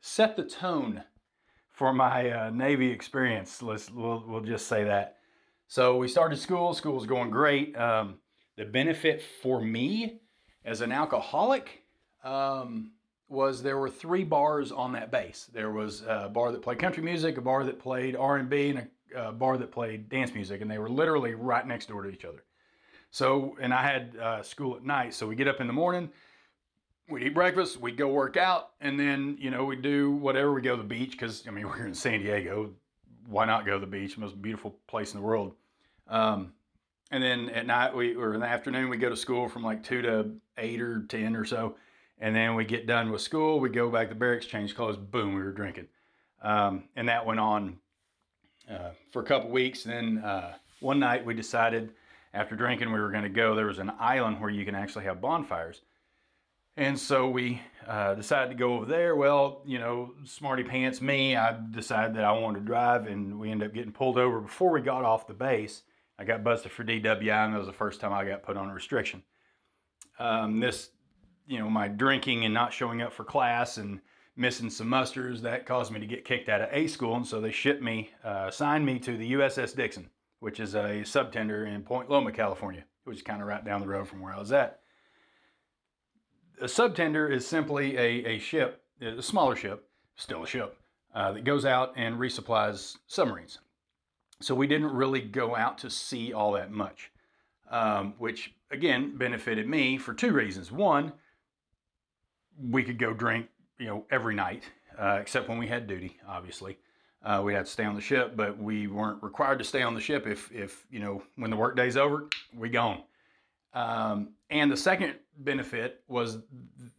set 0.01 0.35
the 0.35 0.43
tone 0.43 1.03
for 1.77 1.93
my 1.93 2.31
uh, 2.31 2.49
Navy 2.49 2.89
experience. 2.89 3.61
Let's 3.61 3.91
we'll, 3.91 4.23
we'll, 4.27 4.41
just 4.41 4.67
say 4.67 4.83
that. 4.85 5.17
So 5.67 5.97
we 5.97 6.07
started 6.07 6.39
school. 6.39 6.73
School 6.73 6.95
was 6.95 7.05
going 7.05 7.29
great. 7.29 7.77
Um, 7.77 8.15
the 8.55 8.65
benefit 8.65 9.21
for 9.43 9.61
me 9.61 10.19
as 10.65 10.81
an 10.81 10.91
alcoholic 10.91 11.83
um, 12.23 12.93
was 13.29 13.61
there 13.61 13.77
were 13.77 13.91
three 13.91 14.23
bars 14.23 14.71
on 14.71 14.93
that 14.93 15.11
base. 15.11 15.51
There 15.53 15.69
was 15.69 16.01
a 16.07 16.29
bar 16.33 16.51
that 16.51 16.63
played 16.63 16.79
country 16.79 17.03
music, 17.03 17.37
a 17.37 17.41
bar 17.41 17.63
that 17.63 17.77
played 17.77 18.15
R 18.15 18.37
and 18.37 18.49
B, 18.49 18.69
and 18.69 18.87
a, 19.15 19.31
bar 19.31 19.59
that 19.59 19.71
played 19.71 20.09
dance 20.09 20.33
music, 20.33 20.61
and 20.61 20.71
they 20.71 20.79
were 20.79 20.89
literally 20.89 21.35
right 21.35 21.65
next 21.65 21.89
door 21.89 22.01
to 22.01 22.09
each 22.09 22.25
other. 22.25 22.43
So, 23.11 23.55
and 23.61 23.71
I 23.71 23.83
had 23.83 24.17
uh, 24.19 24.41
school 24.41 24.75
at 24.75 24.83
night. 24.83 25.13
So 25.13 25.27
we 25.27 25.35
get 25.35 25.47
up 25.47 25.61
in 25.61 25.67
the 25.67 25.73
morning, 25.73 26.09
we'd 27.09 27.23
eat 27.23 27.33
breakfast, 27.33 27.79
we'd 27.79 27.97
go 27.97 28.07
work 28.07 28.37
out, 28.37 28.71
and 28.81 28.99
then, 28.99 29.37
you 29.39 29.49
know, 29.49 29.65
we'd 29.65 29.81
do 29.81 30.11
whatever. 30.11 30.53
We 30.53 30.61
go 30.61 30.75
to 30.75 30.81
the 30.81 30.87
beach 30.87 31.11
because, 31.11 31.43
I 31.47 31.51
mean, 31.51 31.65
we're 31.67 31.85
in 31.85 31.93
San 31.93 32.21
Diego. 32.21 32.71
Why 33.27 33.45
not 33.45 33.65
go 33.65 33.73
to 33.73 33.79
the 33.79 33.85
beach? 33.85 34.17
Most 34.17 34.41
beautiful 34.41 34.75
place 34.87 35.13
in 35.13 35.19
the 35.19 35.25
world. 35.25 35.53
Um, 36.07 36.53
and 37.11 37.23
then 37.23 37.49
at 37.49 37.65
night, 37.65 37.95
we, 37.95 38.15
or 38.15 38.33
in 38.33 38.39
the 38.39 38.47
afternoon, 38.47 38.89
we 38.89 38.97
go 38.97 39.09
to 39.09 39.15
school 39.15 39.47
from 39.47 39.63
like 39.63 39.83
2 39.83 40.01
to 40.03 40.31
8 40.57 40.81
or 40.81 41.01
10 41.03 41.35
or 41.35 41.45
so. 41.45 41.75
And 42.19 42.35
then 42.35 42.55
we 42.55 42.65
get 42.65 42.87
done 42.87 43.11
with 43.11 43.21
school, 43.21 43.59
we 43.59 43.69
go 43.69 43.89
back 43.89 44.09
to 44.09 44.15
barracks, 44.15 44.45
change 44.45 44.75
clothes, 44.75 44.97
boom, 44.97 45.35
we 45.35 45.41
were 45.41 45.51
drinking. 45.51 45.87
Um, 46.41 46.85
and 46.95 47.07
that 47.09 47.25
went 47.25 47.39
on 47.39 47.77
uh, 48.69 48.89
for 49.11 49.21
a 49.21 49.25
couple 49.25 49.51
weeks. 49.51 49.83
Then 49.83 50.19
uh, 50.19 50.53
one 50.79 50.99
night 50.99 51.23
we 51.23 51.35
decided 51.35 51.91
after 52.33 52.55
drinking, 52.55 52.91
we 52.91 52.99
were 52.99 53.11
going 53.11 53.23
to 53.23 53.29
go. 53.29 53.55
There 53.55 53.67
was 53.67 53.79
an 53.79 53.91
island 53.99 54.41
where 54.41 54.49
you 54.49 54.65
can 54.65 54.75
actually 54.75 55.05
have 55.05 55.21
bonfires. 55.21 55.81
And 56.77 56.97
so 56.97 57.27
we 57.27 57.61
uh, 57.87 58.13
decided 58.13 58.49
to 58.49 58.55
go 58.55 58.75
over 58.75 58.85
there. 58.85 59.15
Well, 59.15 59.61
you 59.65 59.79
know, 59.79 60.13
smarty 60.23 60.63
pants 60.63 61.01
me, 61.01 61.35
I 61.35 61.57
decided 61.71 62.15
that 62.15 62.23
I 62.23 62.31
wanted 62.31 62.59
to 62.59 62.65
drive, 62.65 63.07
and 63.07 63.39
we 63.39 63.51
ended 63.51 63.67
up 63.67 63.73
getting 63.73 63.91
pulled 63.91 64.17
over 64.17 64.39
before 64.39 64.71
we 64.71 64.81
got 64.81 65.03
off 65.03 65.27
the 65.27 65.33
base. 65.33 65.81
I 66.19 66.23
got 66.23 66.43
busted 66.43 66.71
for 66.71 66.83
DWI, 66.83 67.45
and 67.45 67.53
that 67.53 67.57
was 67.57 67.67
the 67.67 67.73
first 67.73 67.99
time 67.99 68.13
I 68.13 68.25
got 68.25 68.43
put 68.43 68.57
on 68.57 68.69
a 68.69 68.73
restriction. 68.73 69.23
Um, 70.19 70.59
this, 70.59 70.91
you 71.47 71.59
know, 71.59 71.69
my 71.69 71.87
drinking 71.87 72.45
and 72.45 72.53
not 72.53 72.73
showing 72.73 73.01
up 73.01 73.11
for 73.11 73.23
class 73.23 73.77
and 73.77 73.99
missing 74.35 74.69
some 74.69 74.87
musters, 74.87 75.41
that 75.41 75.65
caused 75.65 75.91
me 75.91 75.99
to 75.99 76.05
get 76.05 76.25
kicked 76.25 76.47
out 76.47 76.61
of 76.61 76.69
A 76.71 76.87
school, 76.87 77.15
and 77.15 77.25
so 77.25 77.41
they 77.41 77.51
shipped 77.51 77.81
me, 77.81 78.11
uh, 78.23 78.45
assigned 78.47 78.85
me 78.85 78.99
to 78.99 79.17
the 79.17 79.33
USS 79.33 79.75
Dixon 79.75 80.09
which 80.39 80.59
is 80.59 80.75
a 80.75 81.01
subtender 81.03 81.67
in 81.67 81.81
Point 81.81 82.09
Loma, 82.09 82.31
California, 82.31 82.83
which 83.05 83.17
is 83.17 83.23
kind 83.23 83.41
of 83.41 83.47
right 83.47 83.63
down 83.65 83.81
the 83.81 83.87
road 83.87 84.07
from 84.07 84.21
where 84.21 84.33
I 84.33 84.39
was 84.39 84.51
at. 84.51 84.81
A 86.59 86.65
subtender 86.65 87.31
is 87.31 87.45
simply 87.45 87.97
a, 87.97 88.25
a 88.25 88.39
ship, 88.39 88.81
a 89.01 89.21
smaller 89.21 89.55
ship, 89.55 89.87
still 90.15 90.43
a 90.43 90.47
ship, 90.47 90.77
uh, 91.13 91.31
that 91.33 91.43
goes 91.43 91.65
out 91.65 91.93
and 91.95 92.17
resupplies 92.17 92.97
submarines. 93.07 93.59
So 94.39 94.55
we 94.55 94.67
didn't 94.67 94.91
really 94.91 95.21
go 95.21 95.55
out 95.55 95.77
to 95.79 95.89
sea 95.89 96.33
all 96.33 96.53
that 96.53 96.71
much, 96.71 97.11
um, 97.69 98.13
which 98.17 98.53
again 98.71 99.17
benefited 99.17 99.67
me 99.67 99.97
for 99.97 100.13
two 100.13 100.31
reasons. 100.31 100.71
One, 100.71 101.13
we 102.59 102.83
could 102.83 102.97
go 102.97 103.13
drink, 103.13 103.47
you 103.79 103.85
know, 103.85 104.05
every 104.09 104.35
night, 104.35 104.63
uh, 104.97 105.17
except 105.21 105.49
when 105.49 105.57
we 105.57 105.67
had 105.67 105.87
duty, 105.87 106.17
obviously. 106.27 106.77
Uh, 107.23 107.41
we 107.43 107.53
had 107.53 107.65
to 107.65 107.71
stay 107.71 107.83
on 107.83 107.95
the 107.95 108.01
ship, 108.01 108.35
but 108.35 108.57
we 108.57 108.87
weren't 108.87 109.21
required 109.21 109.59
to 109.59 109.65
stay 109.65 109.81
on 109.81 109.93
the 109.93 110.01
ship 110.01 110.27
if, 110.27 110.51
if 110.51 110.85
you 110.89 110.99
know, 110.99 111.21
when 111.35 111.49
the 111.49 111.57
workday's 111.57 111.97
over, 111.97 112.27
we 112.55 112.69
gone. 112.69 113.01
Um, 113.73 114.29
and 114.49 114.71
the 114.71 114.77
second 114.77 115.15
benefit 115.37 116.03
was 116.07 116.39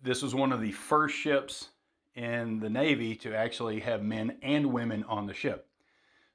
this 0.03 0.23
was 0.23 0.35
one 0.35 0.53
of 0.53 0.61
the 0.61 0.73
first 0.73 1.17
ships 1.17 1.69
in 2.15 2.59
the 2.61 2.71
Navy 2.71 3.15
to 3.17 3.35
actually 3.35 3.81
have 3.81 4.03
men 4.03 4.37
and 4.43 4.73
women 4.73 5.05
on 5.05 5.27
the 5.27 5.35
ship. 5.35 5.69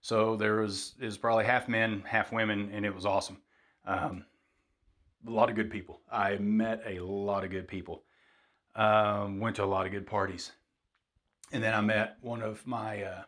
So 0.02 0.36
there 0.36 0.58
was 0.58 0.96
is 1.00 1.18
probably 1.18 1.46
half 1.46 1.68
men, 1.68 2.04
half 2.06 2.32
women, 2.32 2.70
and 2.74 2.86
it 2.86 2.94
was 2.94 3.06
awesome. 3.06 3.38
Um, 3.86 4.26
a 5.26 5.32
lot 5.32 5.50
of 5.50 5.56
good 5.56 5.72
people. 5.72 6.02
I 6.12 6.36
met 6.38 6.84
a 6.86 7.00
lot 7.00 7.44
of 7.44 7.52
good 7.52 7.68
people. 7.68 8.04
Um, 8.76 9.40
went 9.40 9.58
to 9.58 9.64
a 9.64 9.66
lot 9.66 9.86
of 9.86 9.92
good 9.92 10.08
parties, 10.08 10.52
and 11.52 11.64
then 11.64 11.74
I 11.74 11.82
met 11.82 12.18
one 12.22 12.42
of 12.42 12.66
my 12.66 13.04
uh, 13.04 13.22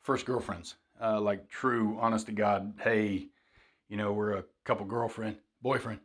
first 0.00 0.24
girlfriends, 0.24 0.76
uh, 1.00 1.20
like 1.20 1.48
true, 1.48 1.98
honest 2.00 2.26
to 2.26 2.32
God, 2.32 2.74
hey, 2.82 3.26
you 3.88 3.96
know, 3.96 4.12
we're 4.12 4.32
a 4.32 4.44
couple 4.64 4.86
girlfriend, 4.86 5.36
boyfriend. 5.60 6.00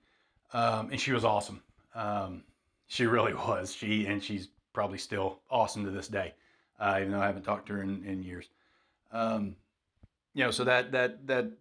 Um, 0.53 0.89
and 0.91 0.99
she 0.99 1.11
was 1.11 1.25
awesome. 1.25 1.61
Um, 1.95 2.43
she 2.87 3.05
really 3.05 3.33
was. 3.47 3.73
She, 3.73 4.05
and 4.05 4.23
she's 4.23 4.49
probably 4.73 4.97
still 4.97 5.39
awesome 5.49 5.85
to 5.85 5.91
this 5.91 6.07
day, 6.07 6.33
uh, 6.79 6.97
even 6.99 7.11
though 7.11 7.21
I 7.21 7.27
haven't 7.27 7.43
talked 7.43 7.67
to 7.67 7.73
her 7.73 7.81
in, 7.81 8.03
in 8.05 8.23
years. 8.23 8.49
Um, 9.11 9.55
you 10.33 10.43
know, 10.43 10.51
so 10.51 10.63
that, 10.65 10.91
that, 10.91 11.25
that, 11.27 11.51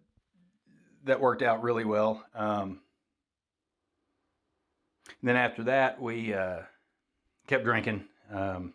that 1.04 1.20
worked 1.20 1.42
out 1.42 1.62
really 1.62 1.84
well. 1.84 2.24
Um, 2.34 2.80
then 5.22 5.36
after 5.36 5.64
that, 5.64 6.00
we, 6.00 6.34
uh, 6.34 6.60
kept 7.46 7.64
drinking. 7.64 8.04
Um, 8.32 8.74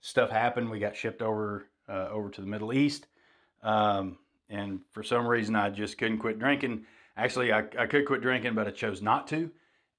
stuff 0.00 0.30
happened. 0.30 0.70
We 0.70 0.78
got 0.78 0.96
shipped 0.96 1.22
over 1.22 1.66
uh, 1.88 2.08
over 2.10 2.30
to 2.30 2.40
the 2.40 2.46
Middle 2.46 2.72
East. 2.72 3.06
Um, 3.62 4.18
and 4.48 4.80
for 4.90 5.02
some 5.02 5.26
reason, 5.26 5.56
I 5.56 5.70
just 5.70 5.98
couldn't 5.98 6.18
quit 6.18 6.38
drinking. 6.38 6.86
Actually, 7.20 7.52
I, 7.52 7.64
I 7.78 7.86
could 7.86 8.06
quit 8.06 8.22
drinking, 8.22 8.54
but 8.54 8.66
I 8.66 8.70
chose 8.70 9.02
not 9.02 9.28
to. 9.28 9.50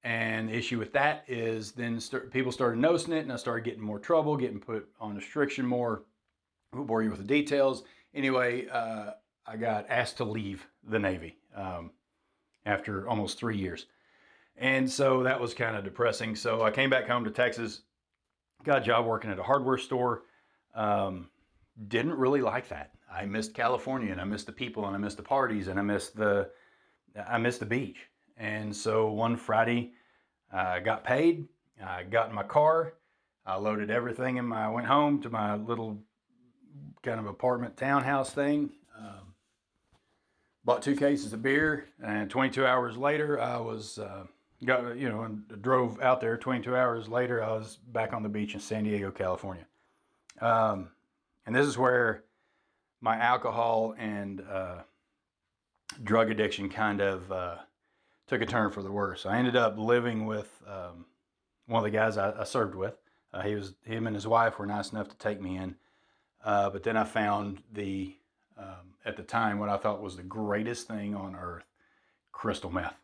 And 0.03 0.49
the 0.49 0.55
issue 0.55 0.79
with 0.79 0.91
that 0.93 1.23
is 1.27 1.71
then 1.71 1.99
start, 1.99 2.31
people 2.31 2.51
started 2.51 2.79
noticing 2.79 3.13
it, 3.13 3.19
and 3.19 3.31
I 3.31 3.35
started 3.35 3.63
getting 3.63 3.83
more 3.83 3.99
trouble, 3.99 4.35
getting 4.35 4.59
put 4.59 4.89
on 4.99 5.15
restriction 5.15 5.63
more. 5.63 6.01
Won't 6.73 6.87
bore 6.87 7.03
you 7.03 7.11
with 7.11 7.19
the 7.19 7.25
details. 7.25 7.83
Anyway, 8.15 8.67
uh, 8.69 9.11
I 9.45 9.55
got 9.55 9.85
asked 9.87 10.17
to 10.17 10.23
leave 10.23 10.65
the 10.89 10.97
Navy 10.97 11.37
um, 11.55 11.91
after 12.65 13.07
almost 13.07 13.37
three 13.37 13.57
years. 13.57 13.85
And 14.57 14.89
so 14.89 15.21
that 15.21 15.39
was 15.39 15.53
kind 15.53 15.75
of 15.75 15.83
depressing. 15.83 16.35
So 16.35 16.63
I 16.63 16.71
came 16.71 16.89
back 16.89 17.07
home 17.07 17.23
to 17.25 17.31
Texas, 17.31 17.81
got 18.63 18.79
a 18.79 18.81
job 18.81 19.05
working 19.05 19.29
at 19.29 19.37
a 19.37 19.43
hardware 19.43 19.77
store. 19.77 20.23
Um, 20.73 21.29
didn't 21.87 22.15
really 22.15 22.41
like 22.41 22.67
that. 22.69 22.91
I 23.13 23.25
missed 23.25 23.53
California 23.53 24.11
and 24.11 24.19
I 24.19 24.23
missed 24.23 24.47
the 24.47 24.51
people 24.51 24.87
and 24.87 24.95
I 24.95 24.99
missed 24.99 25.17
the 25.17 25.23
parties 25.23 25.67
and 25.67 25.79
I 25.79 25.83
missed 25.83 26.15
the 26.15 26.49
I 27.27 27.37
missed 27.37 27.59
the 27.59 27.65
beach. 27.65 27.97
And 28.37 28.75
so 28.75 29.11
one 29.11 29.35
Friday, 29.37 29.91
I 30.51 30.79
got 30.79 31.03
paid. 31.03 31.47
I 31.83 32.03
got 32.03 32.29
in 32.29 32.35
my 32.35 32.43
car. 32.43 32.93
I 33.45 33.55
loaded 33.55 33.89
everything 33.89 34.37
in 34.37 34.45
my. 34.45 34.65
I 34.65 34.69
went 34.69 34.87
home 34.87 35.21
to 35.21 35.29
my 35.29 35.55
little 35.55 35.97
kind 37.01 37.19
of 37.19 37.25
apartment 37.25 37.77
townhouse 37.77 38.31
thing. 38.31 38.71
Um, 38.97 39.33
bought 40.63 40.81
two 40.81 40.95
cases 40.95 41.33
of 41.33 41.41
beer, 41.41 41.85
and 42.03 42.29
22 42.29 42.65
hours 42.65 42.97
later, 42.97 43.39
I 43.39 43.57
was 43.57 43.97
uh, 43.97 44.25
got 44.63 44.95
you 44.97 45.09
know 45.09 45.21
and 45.23 45.43
drove 45.61 45.99
out 46.01 46.21
there. 46.21 46.37
22 46.37 46.75
hours 46.75 47.07
later, 47.07 47.43
I 47.43 47.51
was 47.51 47.77
back 47.87 48.13
on 48.13 48.23
the 48.23 48.29
beach 48.29 48.53
in 48.53 48.59
San 48.59 48.83
Diego, 48.83 49.11
California. 49.11 49.65
Um, 50.39 50.89
and 51.45 51.55
this 51.55 51.65
is 51.65 51.77
where 51.77 52.23
my 53.01 53.17
alcohol 53.17 53.95
and 53.97 54.41
uh, 54.41 54.81
drug 56.03 56.31
addiction 56.31 56.69
kind 56.69 57.01
of 57.01 57.31
uh, 57.31 57.55
took 58.27 58.41
a 58.41 58.45
turn 58.45 58.71
for 58.71 58.81
the 58.81 58.91
worse. 58.91 59.25
I 59.25 59.37
ended 59.37 59.55
up 59.55 59.77
living 59.77 60.25
with 60.25 60.61
um, 60.67 61.05
one 61.67 61.79
of 61.79 61.91
the 61.91 61.97
guys 61.97 62.17
I, 62.17 62.41
I 62.41 62.43
served 62.43 62.75
with. 62.75 62.95
Uh, 63.33 63.41
he 63.41 63.55
was 63.55 63.73
him 63.83 64.07
and 64.07 64.15
his 64.15 64.27
wife 64.27 64.59
were 64.59 64.65
nice 64.65 64.91
enough 64.91 65.07
to 65.09 65.17
take 65.17 65.41
me 65.41 65.57
in, 65.57 65.75
uh, 66.43 66.69
but 66.69 66.83
then 66.83 66.97
I 66.97 67.05
found 67.05 67.63
the 67.71 68.15
um, 68.57 68.95
at 69.05 69.15
the 69.15 69.23
time 69.23 69.57
what 69.57 69.69
I 69.69 69.77
thought 69.77 70.01
was 70.01 70.17
the 70.17 70.23
greatest 70.23 70.87
thing 70.87 71.15
on 71.15 71.35
earth, 71.35 71.63
crystal 72.31 72.69
meth. 72.69 72.95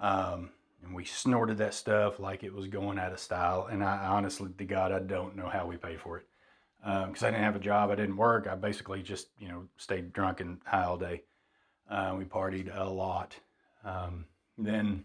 Um, 0.00 0.50
and 0.82 0.94
we 0.94 1.04
snorted 1.04 1.58
that 1.58 1.74
stuff 1.74 2.18
like 2.18 2.42
it 2.42 2.52
was 2.52 2.66
going 2.66 2.98
out 2.98 3.12
of 3.12 3.20
style. 3.20 3.68
And 3.70 3.84
I 3.84 4.06
honestly, 4.06 4.50
to 4.58 4.64
God, 4.64 4.90
I 4.90 4.98
don't 4.98 5.36
know 5.36 5.48
how 5.48 5.66
we 5.66 5.76
paid 5.76 6.00
for 6.00 6.18
it 6.18 6.26
because 6.80 7.22
um, 7.22 7.28
I 7.28 7.30
didn't 7.30 7.44
have 7.44 7.56
a 7.56 7.60
job. 7.60 7.90
I 7.90 7.94
didn't 7.94 8.16
work. 8.16 8.48
I 8.48 8.54
basically 8.56 9.02
just 9.02 9.28
you 9.38 9.48
know 9.48 9.68
stayed 9.76 10.12
drunk 10.12 10.40
and 10.40 10.58
high 10.64 10.84
all 10.84 10.98
day. 10.98 11.22
Uh, 11.92 12.14
we 12.16 12.24
partied 12.24 12.74
a 12.74 12.88
lot. 12.88 13.36
Um, 13.84 14.24
then, 14.56 15.04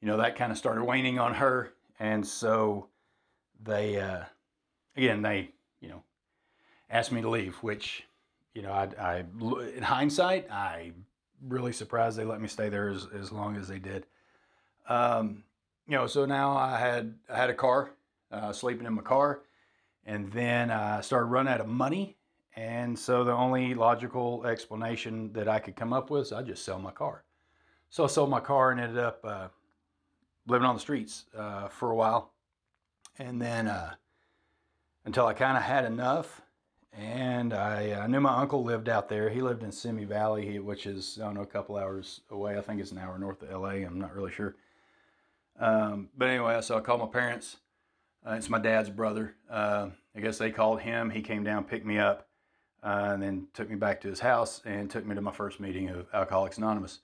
you 0.00 0.06
know, 0.06 0.18
that 0.18 0.36
kind 0.36 0.52
of 0.52 0.58
started 0.58 0.84
waning 0.84 1.18
on 1.18 1.34
her, 1.34 1.72
and 1.98 2.24
so 2.24 2.86
they, 3.60 3.98
uh, 3.98 4.22
again, 4.96 5.20
they, 5.20 5.50
you 5.80 5.88
know, 5.88 6.04
asked 6.90 7.10
me 7.10 7.22
to 7.22 7.28
leave. 7.28 7.56
Which, 7.56 8.04
you 8.54 8.62
know, 8.62 8.70
I, 8.70 8.88
I 9.00 9.24
in 9.76 9.82
hindsight, 9.82 10.48
I 10.48 10.92
really 11.48 11.72
surprised 11.72 12.16
they 12.16 12.24
let 12.24 12.40
me 12.40 12.46
stay 12.46 12.68
there 12.68 12.90
as, 12.90 13.08
as 13.12 13.32
long 13.32 13.56
as 13.56 13.66
they 13.66 13.80
did. 13.80 14.06
Um, 14.88 15.42
you 15.88 15.96
know, 15.96 16.06
so 16.06 16.24
now 16.24 16.56
I 16.56 16.78
had 16.78 17.14
I 17.28 17.36
had 17.36 17.50
a 17.50 17.54
car, 17.54 17.90
uh, 18.30 18.52
sleeping 18.52 18.86
in 18.86 18.94
my 18.94 19.02
car, 19.02 19.40
and 20.06 20.30
then 20.30 20.70
I 20.70 21.00
started 21.00 21.26
running 21.26 21.52
out 21.52 21.60
of 21.60 21.66
money. 21.66 22.16
And 22.60 22.98
so 22.98 23.24
the 23.24 23.32
only 23.32 23.72
logical 23.72 24.44
explanation 24.44 25.32
that 25.32 25.48
I 25.48 25.60
could 25.60 25.76
come 25.76 25.94
up 25.94 26.10
with 26.10 26.26
is 26.26 26.32
I 26.32 26.42
just 26.42 26.62
sell 26.62 26.78
my 26.78 26.90
car. 26.90 27.24
So 27.88 28.04
I 28.04 28.06
sold 28.06 28.28
my 28.28 28.40
car 28.40 28.70
and 28.70 28.78
ended 28.78 28.98
up 28.98 29.24
uh, 29.24 29.48
living 30.46 30.66
on 30.66 30.74
the 30.74 30.80
streets 30.80 31.24
uh, 31.34 31.68
for 31.68 31.90
a 31.90 31.94
while, 31.94 32.32
and 33.18 33.40
then 33.40 33.66
uh, 33.66 33.94
until 35.06 35.26
I 35.26 35.32
kind 35.32 35.56
of 35.56 35.62
had 35.62 35.86
enough. 35.86 36.42
And 36.92 37.54
I, 37.54 37.92
I, 38.02 38.06
knew 38.08 38.20
my 38.20 38.36
uncle 38.36 38.62
lived 38.62 38.88
out 38.90 39.08
there. 39.08 39.30
He 39.30 39.40
lived 39.40 39.62
in 39.62 39.72
Simi 39.72 40.04
Valley, 40.04 40.58
which 40.58 40.86
is 40.86 41.18
I 41.18 41.24
don't 41.24 41.34
know 41.34 41.42
a 41.42 41.46
couple 41.46 41.78
hours 41.78 42.20
away. 42.30 42.58
I 42.58 42.60
think 42.60 42.80
it's 42.80 42.90
an 42.90 42.98
hour 42.98 43.16
north 43.16 43.42
of 43.42 43.50
LA. 43.50 43.86
I'm 43.86 43.98
not 43.98 44.14
really 44.14 44.32
sure. 44.32 44.56
Um, 45.58 46.10
but 46.18 46.28
anyway, 46.28 46.60
so 46.60 46.76
I 46.76 46.80
called 46.80 47.00
my 47.00 47.06
parents. 47.06 47.56
Uh, 48.26 48.32
it's 48.32 48.50
my 48.50 48.58
dad's 48.58 48.90
brother. 48.90 49.34
Uh, 49.48 49.90
I 50.14 50.20
guess 50.20 50.36
they 50.36 50.50
called 50.50 50.80
him. 50.80 51.08
He 51.08 51.22
came 51.22 51.44
down, 51.44 51.64
picked 51.64 51.86
me 51.86 51.96
up, 51.96 52.26
uh, 52.82 53.10
and 53.12 53.22
then 53.22 53.46
took 53.52 53.68
me 53.68 53.76
back 53.76 54.00
to 54.00 54.08
his 54.08 54.20
house 54.20 54.62
and 54.64 54.90
took 54.90 55.06
me 55.06 55.14
to 55.14 55.20
my 55.20 55.32
first 55.32 55.60
meeting 55.60 55.88
of 55.88 56.06
Alcoholics 56.12 56.58
Anonymous. 56.58 57.00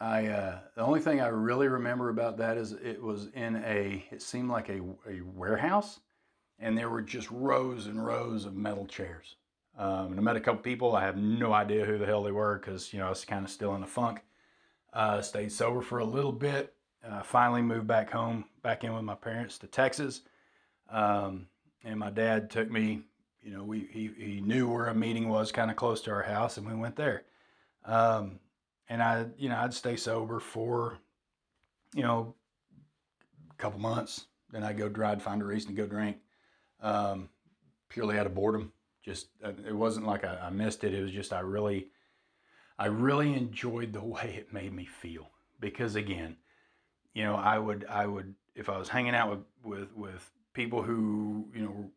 I 0.00 0.26
uh, 0.26 0.58
the 0.74 0.82
only 0.82 1.00
thing 1.00 1.20
I 1.20 1.28
really 1.28 1.68
remember 1.68 2.08
about 2.08 2.38
that 2.38 2.56
is 2.56 2.72
it 2.72 3.00
was 3.00 3.28
in 3.34 3.56
a 3.64 4.04
it 4.10 4.22
seemed 4.22 4.50
like 4.50 4.68
a, 4.68 4.80
a 5.08 5.20
warehouse, 5.20 6.00
and 6.58 6.76
there 6.76 6.90
were 6.90 7.02
just 7.02 7.30
rows 7.30 7.86
and 7.86 8.04
rows 8.04 8.44
of 8.44 8.54
metal 8.56 8.86
chairs. 8.86 9.36
Um, 9.78 10.08
and 10.10 10.18
I 10.18 10.22
met 10.22 10.36
a 10.36 10.40
couple 10.40 10.60
people. 10.62 10.96
I 10.96 11.04
have 11.04 11.16
no 11.16 11.52
idea 11.52 11.84
who 11.84 11.98
the 11.98 12.06
hell 12.06 12.22
they 12.22 12.32
were 12.32 12.58
because 12.58 12.92
you 12.92 12.98
know 12.98 13.06
I 13.06 13.10
was 13.10 13.24
kind 13.24 13.44
of 13.44 13.50
still 13.50 13.74
in 13.74 13.82
a 13.82 13.86
funk. 13.86 14.22
Uh, 14.92 15.22
stayed 15.22 15.52
sober 15.52 15.80
for 15.80 16.00
a 16.00 16.04
little 16.04 16.32
bit. 16.32 16.74
Uh, 17.06 17.22
finally 17.22 17.62
moved 17.62 17.86
back 17.86 18.10
home, 18.10 18.44
back 18.62 18.84
in 18.84 18.94
with 18.94 19.04
my 19.04 19.14
parents 19.14 19.58
to 19.58 19.66
Texas. 19.66 20.22
Um, 20.90 21.46
and 21.84 21.98
my 21.98 22.10
dad 22.10 22.50
took 22.50 22.70
me. 22.70 23.02
You 23.42 23.52
know, 23.52 23.64
we 23.64 23.88
he, 23.90 24.10
he 24.16 24.40
knew 24.40 24.68
where 24.68 24.86
a 24.86 24.94
meeting 24.94 25.28
was, 25.28 25.50
kind 25.50 25.70
of 25.70 25.76
close 25.76 26.00
to 26.02 26.12
our 26.12 26.22
house, 26.22 26.56
and 26.56 26.66
we 26.66 26.74
went 26.74 26.96
there. 26.96 27.24
Um, 27.84 28.38
and 28.88 29.02
I, 29.02 29.26
you 29.36 29.48
know, 29.48 29.56
I'd 29.56 29.74
stay 29.74 29.96
sober 29.96 30.38
for, 30.38 30.98
you 31.94 32.02
know, 32.02 32.34
a 33.50 33.54
couple 33.54 33.80
months. 33.80 34.26
Then 34.50 34.62
I'd 34.62 34.78
go 34.78 34.88
drive, 34.88 35.22
find 35.22 35.42
a 35.42 35.44
reason 35.44 35.70
to 35.70 35.74
go 35.74 35.86
drink, 35.86 36.18
um, 36.80 37.28
purely 37.88 38.18
out 38.18 38.26
of 38.26 38.34
boredom. 38.34 38.72
Just 39.04 39.28
uh, 39.44 39.52
it 39.66 39.74
wasn't 39.74 40.06
like 40.06 40.24
I, 40.24 40.36
I 40.36 40.50
missed 40.50 40.84
it. 40.84 40.94
It 40.94 41.02
was 41.02 41.10
just 41.10 41.32
I 41.32 41.40
really, 41.40 41.88
I 42.78 42.86
really 42.86 43.34
enjoyed 43.34 43.92
the 43.92 44.04
way 44.04 44.36
it 44.38 44.52
made 44.52 44.72
me 44.72 44.84
feel 44.84 45.30
because 45.58 45.96
again, 45.96 46.36
you 47.14 47.24
know, 47.24 47.34
I 47.34 47.58
would, 47.58 47.86
I 47.88 48.06
would, 48.06 48.34
if 48.54 48.68
I 48.68 48.78
was 48.78 48.88
hanging 48.88 49.14
out 49.14 49.30
with 49.30 49.40
with 49.64 49.96
with 49.96 50.30
people 50.52 50.82
who, 50.82 51.48
you 51.54 51.62
know, 51.62 51.90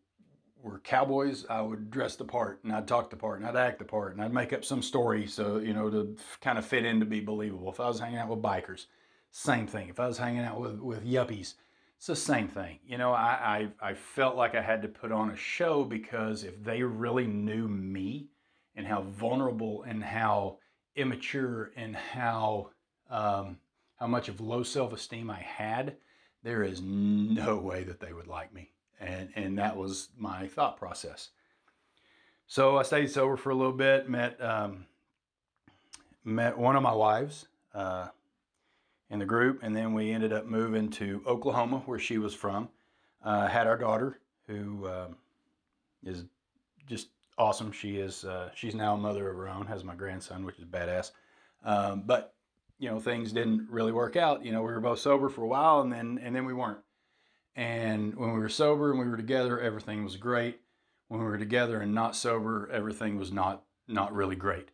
were 0.65 0.79
cowboys, 0.79 1.45
I 1.47 1.61
would 1.61 1.91
dress 1.91 2.15
the 2.15 2.25
part 2.25 2.63
and 2.63 2.73
I'd 2.73 2.87
talk 2.87 3.11
the 3.11 3.15
part 3.15 3.39
and 3.39 3.47
I'd 3.47 3.55
act 3.55 3.79
the 3.79 3.85
part 3.85 4.13
and 4.13 4.21
I'd 4.21 4.33
make 4.33 4.51
up 4.51 4.65
some 4.65 4.81
story 4.81 5.27
so, 5.27 5.57
you 5.57 5.73
know, 5.73 5.89
to 5.91 6.17
kind 6.41 6.57
of 6.57 6.65
fit 6.65 6.85
in 6.85 6.99
to 6.99 7.05
be 7.05 7.19
believable. 7.19 7.71
If 7.71 7.79
I 7.79 7.87
was 7.87 7.99
hanging 7.99 8.17
out 8.17 8.29
with 8.29 8.41
bikers, 8.41 8.87
same 9.29 9.67
thing. 9.67 9.89
If 9.89 9.99
I 9.99 10.07
was 10.07 10.17
hanging 10.17 10.41
out 10.41 10.59
with, 10.59 10.79
with 10.79 11.05
yuppies, 11.05 11.53
it's 11.97 12.07
the 12.07 12.15
same 12.15 12.47
thing. 12.47 12.79
You 12.85 12.97
know, 12.97 13.11
I, 13.11 13.69
I, 13.81 13.89
I 13.89 13.93
felt 13.93 14.35
like 14.35 14.55
I 14.55 14.61
had 14.61 14.81
to 14.81 14.87
put 14.87 15.11
on 15.11 15.29
a 15.29 15.35
show 15.35 15.83
because 15.83 16.43
if 16.43 16.61
they 16.63 16.81
really 16.81 17.27
knew 17.27 17.67
me 17.67 18.29
and 18.75 18.87
how 18.87 19.03
vulnerable 19.03 19.83
and 19.83 20.03
how 20.03 20.57
immature 20.95 21.71
and 21.75 21.95
how, 21.95 22.71
um, 23.09 23.57
how 23.99 24.07
much 24.07 24.29
of 24.29 24.41
low 24.41 24.63
self 24.63 24.93
esteem 24.93 25.29
I 25.29 25.39
had, 25.39 25.97
there 26.41 26.63
is 26.63 26.81
no 26.81 27.57
way 27.57 27.83
that 27.83 27.99
they 27.99 28.13
would 28.13 28.27
like 28.27 28.53
me 28.53 28.71
and 28.99 29.29
and 29.35 29.57
that 29.57 29.75
was 29.77 30.09
my 30.17 30.47
thought 30.47 30.77
process. 30.77 31.29
So 32.47 32.77
I 32.77 32.83
stayed 32.83 33.09
sober 33.09 33.37
for 33.37 33.49
a 33.49 33.55
little 33.55 33.73
bit. 33.73 34.09
Met 34.09 34.41
um, 34.41 34.85
met 36.23 36.57
one 36.57 36.75
of 36.75 36.83
my 36.83 36.93
wives 36.93 37.47
uh, 37.73 38.07
in 39.09 39.19
the 39.19 39.25
group, 39.25 39.59
and 39.63 39.75
then 39.75 39.93
we 39.93 40.11
ended 40.11 40.33
up 40.33 40.45
moving 40.45 40.89
to 40.91 41.21
Oklahoma, 41.25 41.83
where 41.85 41.99
she 41.99 42.17
was 42.17 42.33
from. 42.33 42.69
Uh, 43.23 43.47
had 43.47 43.65
our 43.65 43.77
daughter, 43.77 44.19
who 44.47 44.87
um, 44.87 45.15
is 46.03 46.25
just 46.85 47.09
awesome. 47.37 47.71
She 47.71 47.97
is 47.97 48.23
uh, 48.23 48.49
she's 48.55 48.75
now 48.75 48.93
a 48.93 48.97
mother 48.97 49.29
of 49.29 49.37
her 49.37 49.49
own. 49.49 49.65
Has 49.65 49.83
my 49.83 49.95
grandson, 49.95 50.45
which 50.45 50.59
is 50.59 50.65
badass. 50.65 51.11
Um, 51.63 52.03
but 52.05 52.35
you 52.77 52.89
know 52.89 52.99
things 52.99 53.31
didn't 53.31 53.67
really 53.69 53.91
work 53.91 54.15
out. 54.15 54.45
You 54.45 54.51
know 54.51 54.61
we 54.61 54.71
were 54.71 54.79
both 54.79 54.99
sober 54.99 55.29
for 55.29 55.43
a 55.43 55.47
while, 55.47 55.81
and 55.81 55.91
then 55.91 56.19
and 56.21 56.35
then 56.35 56.45
we 56.45 56.53
weren't. 56.53 56.79
And 57.55 58.15
when 58.15 58.33
we 58.33 58.39
were 58.39 58.49
sober 58.49 58.91
and 58.91 58.99
we 58.99 59.07
were 59.07 59.17
together, 59.17 59.59
everything 59.59 60.03
was 60.03 60.17
great. 60.17 60.59
When 61.07 61.19
we 61.19 61.25
were 61.25 61.37
together 61.37 61.79
and 61.79 61.93
not 61.93 62.15
sober, 62.15 62.69
everything 62.71 63.17
was 63.17 63.31
not 63.31 63.63
not 63.87 64.13
really 64.13 64.35
great. 64.35 64.69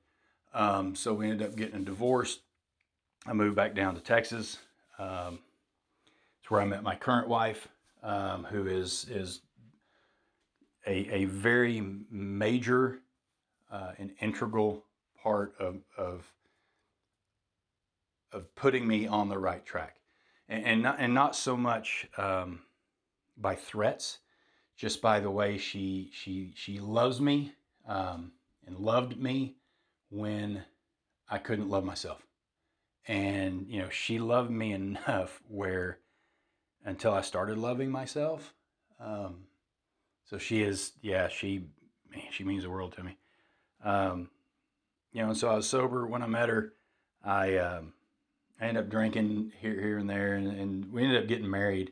Um, 0.54 0.96
so 0.96 1.14
we 1.14 1.30
ended 1.30 1.48
up 1.48 1.56
getting 1.56 1.76
a 1.76 1.84
divorce. 1.84 2.40
I 3.26 3.34
moved 3.34 3.56
back 3.56 3.76
down 3.76 3.96
to 3.96 4.02
Texas. 4.02 4.58
Um, 4.98 5.40
it's 6.40 6.50
where 6.50 6.62
I 6.62 6.66
met 6.66 6.82
my 6.82 6.96
current 6.96 7.28
wife, 7.28 7.68
um, 8.02 8.46
who 8.46 8.68
is 8.68 9.06
is 9.10 9.42
a, 10.88 11.08
a 11.14 11.26
very 11.26 11.82
major 12.10 13.00
uh, 13.72 13.92
and 14.00 14.12
integral 14.20 14.84
part 15.22 15.54
of, 15.60 15.78
of 15.98 16.32
of 18.32 18.56
putting 18.56 18.88
me 18.88 19.06
on 19.06 19.30
the 19.30 19.38
right 19.38 19.66
track, 19.66 19.98
and, 20.50 20.66
and 20.66 20.82
not 20.82 20.96
and 21.00 21.14
not 21.14 21.36
so 21.36 21.56
much 21.56 22.08
um, 22.18 22.62
by 23.38 23.56
threats, 23.56 24.20
just 24.76 25.02
by 25.02 25.20
the 25.20 25.32
way 25.32 25.58
she 25.58 26.10
she 26.14 26.54
she 26.56 26.80
loves 26.80 27.20
me 27.22 27.54
um, 27.88 28.32
and 28.66 28.78
loved 28.78 29.18
me 29.18 29.56
when 30.10 30.64
I 31.30 31.38
couldn't 31.38 31.70
love 31.70 31.84
myself, 31.84 32.26
and 33.08 33.68
you 33.68 33.80
know 33.80 33.90
she 33.90 34.20
loved 34.20 34.52
me 34.52 34.74
enough 34.74 35.42
where 35.48 36.00
until 36.84 37.14
I 37.14 37.22
started 37.22 37.58
loving 37.58 37.92
myself. 37.92 38.54
Um, 39.00 39.46
so 40.26 40.38
she 40.38 40.62
is, 40.62 40.94
yeah, 41.02 41.28
she 41.28 41.66
she 42.32 42.44
means 42.44 42.64
the 42.64 42.70
world 42.70 42.94
to 42.94 43.04
me. 43.04 43.18
Um, 43.84 44.30
you 45.12 45.22
know, 45.22 45.30
and 45.30 45.38
so 45.38 45.50
I 45.50 45.56
was 45.56 45.68
sober 45.68 46.08
when 46.08 46.22
I 46.22 46.28
met 46.28 46.50
her. 46.50 46.74
I 47.24 47.58
um, 47.58 47.94
I 48.60 48.66
ended 48.66 48.84
up 48.84 48.90
drinking 48.90 49.52
here, 49.60 49.80
here 49.80 49.98
and 49.98 50.10
there, 50.10 50.36
and, 50.36 50.48
and 50.48 50.92
we 50.92 51.04
ended 51.04 51.22
up 51.22 51.28
getting 51.28 51.50
married 51.50 51.92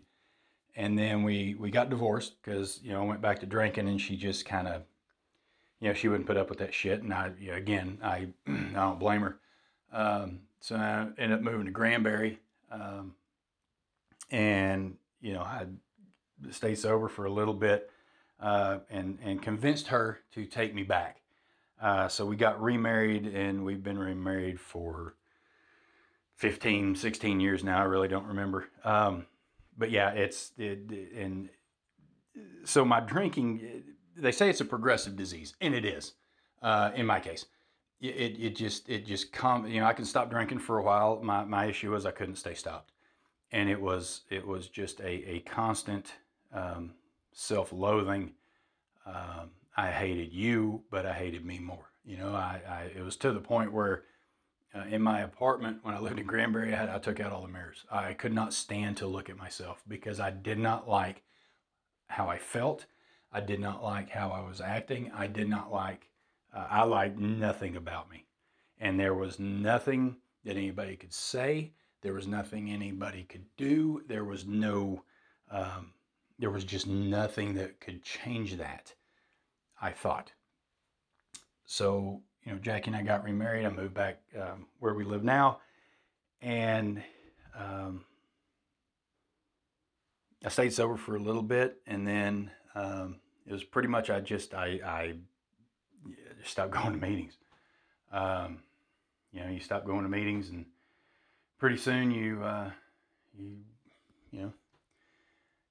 and 0.80 0.98
then 0.98 1.24
we 1.24 1.56
we 1.60 1.70
got 1.70 1.90
divorced 1.90 2.42
because 2.42 2.80
you 2.82 2.92
know 2.92 3.02
I 3.02 3.06
went 3.06 3.22
back 3.22 3.40
to 3.42 3.46
drinking, 3.46 3.90
and 3.90 4.00
she 4.00 4.16
just 4.16 4.46
kind 4.46 4.66
of, 4.66 4.84
you 5.82 5.90
know, 5.90 5.94
she 5.94 6.08
wouldn't 6.08 6.26
put 6.26 6.38
up 6.38 6.50
with 6.50 6.60
that 6.60 6.74
shit, 6.74 7.04
and 7.04 7.14
I 7.14 7.32
you 7.38 7.52
know, 7.52 7.58
again 7.58 7.98
I 8.02 8.30
I 8.48 8.72
don't 8.74 8.98
blame 9.00 9.22
her. 9.22 9.40
Um, 9.92 10.40
so 10.62 10.78
I 10.78 11.08
ended 11.18 11.34
up 11.34 11.42
moving 11.42 11.66
to 11.66 11.72
Granbury, 11.72 12.40
um, 12.72 13.14
and 14.32 14.96
you 15.20 15.34
know 15.34 15.42
I 15.42 15.66
stayed 16.50 16.76
sober 16.76 17.10
for 17.10 17.26
a 17.26 17.32
little 17.32 17.54
bit, 17.54 17.92
uh, 18.40 18.78
and 18.90 19.20
and 19.22 19.42
convinced 19.42 19.88
her 19.88 20.22
to 20.32 20.46
take 20.46 20.74
me 20.74 20.84
back. 20.84 21.20
Uh, 21.82 22.08
so 22.08 22.26
we 22.26 22.38
got 22.38 22.62
remarried, 22.62 23.28
and 23.28 23.66
we've 23.66 23.84
been 23.84 24.00
remarried 24.00 24.62
for 24.62 25.16
15, 26.36 26.96
16 26.96 27.40
years 27.42 27.66
now. 27.66 27.80
I 27.80 27.84
really 27.84 28.08
don't 28.08 28.28
remember. 28.28 28.70
Um, 28.86 29.26
but 29.80 29.90
yeah, 29.90 30.12
it's 30.12 30.52
it, 30.58 30.92
and 31.16 31.50
so 32.66 32.86
my 32.86 33.00
drinking. 33.00 33.84
They 34.16 34.34
say 34.34 34.50
it's 34.50 34.60
a 34.60 34.66
progressive 34.66 35.16
disease, 35.16 35.56
and 35.62 35.74
it 35.74 35.86
is. 35.86 36.14
Uh, 36.62 36.92
in 36.94 37.06
my 37.06 37.22
case, 37.22 37.46
it, 38.02 38.38
it 38.38 38.56
just 38.56 38.90
it 38.90 39.06
just 39.06 39.32
come. 39.32 39.66
You 39.66 39.80
know, 39.80 39.88
I 39.88 39.94
can 39.94 40.06
stop 40.06 40.30
drinking 40.30 40.60
for 40.60 40.78
a 40.78 40.84
while. 40.84 41.22
My 41.24 41.46
my 41.46 41.66
issue 41.66 41.92
was 41.92 42.06
I 42.06 42.12
couldn't 42.12 42.36
stay 42.36 42.54
stopped, 42.54 42.92
and 43.52 43.70
it 43.70 43.80
was 43.80 44.22
it 44.30 44.46
was 44.46 44.68
just 44.68 45.00
a 45.00 45.36
a 45.36 45.40
constant 45.40 46.14
um, 46.54 46.92
self-loathing. 47.32 48.34
Um, 49.06 49.52
I 49.78 49.92
hated 49.92 50.34
you, 50.34 50.84
but 50.92 51.06
I 51.06 51.14
hated 51.14 51.46
me 51.46 51.60
more. 51.60 51.92
You 52.04 52.18
know, 52.18 52.34
I, 52.34 52.62
I 52.68 52.82
it 52.98 53.04
was 53.04 53.16
to 53.18 53.32
the 53.32 53.40
point 53.40 53.72
where 53.72 54.04
uh, 54.74 54.84
in 54.90 55.02
my 55.02 55.22
apartment 55.22 55.80
when 55.82 55.96
I 55.96 56.00
lived 56.00 56.20
in 56.20 56.26
Granbury, 56.26 56.74
I, 56.74 56.78
had, 56.78 56.90
I 56.90 57.00
took 57.00 57.20
out 57.20 57.32
all 57.32 57.42
the 57.42 57.48
mirrors. 57.48 57.86
I 57.92 58.14
could 58.14 58.34
not 58.34 58.54
stand 58.54 58.98
to 58.98 59.08
look 59.08 59.30
at 59.30 59.38
myself 59.38 59.82
because 59.88 60.20
I 60.20 60.30
did 60.30 60.60
not 60.60 60.88
like 60.88 61.24
how 62.08 62.28
I 62.28 62.38
felt. 62.38 62.86
I 63.32 63.42
did 63.42 63.60
not 63.60 63.84
like 63.84 64.10
how 64.10 64.30
I 64.30 64.48
was 64.48 64.62
acting. 64.62 65.12
I 65.14 65.28
did 65.28 65.50
not 65.50 65.72
like, 65.72 66.10
uh, 66.54 66.68
I 66.70 66.84
liked 66.84 67.18
nothing 67.18 67.76
about 67.76 68.10
me. 68.10 68.26
And 68.80 69.00
there 69.00 69.14
was 69.14 69.40
nothing 69.40 70.18
that 70.46 70.56
anybody 70.56 70.96
could 70.96 71.14
say. 71.14 71.74
There 72.02 72.14
was 72.14 72.28
nothing 72.28 72.70
anybody 72.70 73.24
could 73.24 73.46
do. 73.58 74.04
There 74.08 74.24
was 74.24 74.46
no, 74.46 75.04
um, 75.52 75.94
there 76.38 76.50
was 76.50 76.64
just 76.64 76.88
nothing 76.88 77.56
that 77.56 77.82
could 77.82 78.04
change 78.04 78.56
that, 78.58 78.94
I 79.82 79.92
thought. 79.92 80.32
So 81.66 82.22
you 82.46 82.52
know, 82.52 82.58
Jackie 82.60 82.88
and 82.88 82.96
I 82.96 83.04
got 83.04 83.24
remarried. 83.24 83.66
I 83.66 83.70
moved 83.70 83.94
back 83.94 84.22
um, 84.40 84.68
where 84.80 84.94
we 84.94 85.04
live 85.04 85.24
now, 85.24 85.60
and 86.42 87.04
um, 87.58 88.06
I 90.44 90.50
stayed 90.50 90.74
sober 90.74 90.96
for 90.96 91.16
a 91.16 91.20
little 91.20 91.42
bit, 91.44 91.82
and 91.86 92.08
then 92.08 92.52
um, 92.76 93.18
it 93.46 93.52
was 93.52 93.64
pretty 93.64 93.88
much 93.90 94.10
I 94.10 94.20
just 94.22 94.54
I 94.54 94.80
I 94.86 95.14
just 96.40 96.52
stopped 96.52 96.72
going 96.74 96.94
to 96.94 97.08
meetings. 97.08 97.34
Um, 98.12 98.60
you 99.32 99.42
know, 99.42 99.50
you 99.50 99.60
stop 99.60 99.86
going 99.86 100.04
to 100.04 100.10
meetings, 100.10 100.50
and 100.50 100.66
pretty 101.60 101.78
soon 101.78 102.12
you 102.12 102.42
uh, 102.44 102.72
you 103.38 103.58
you 104.32 104.42
know 104.42 104.54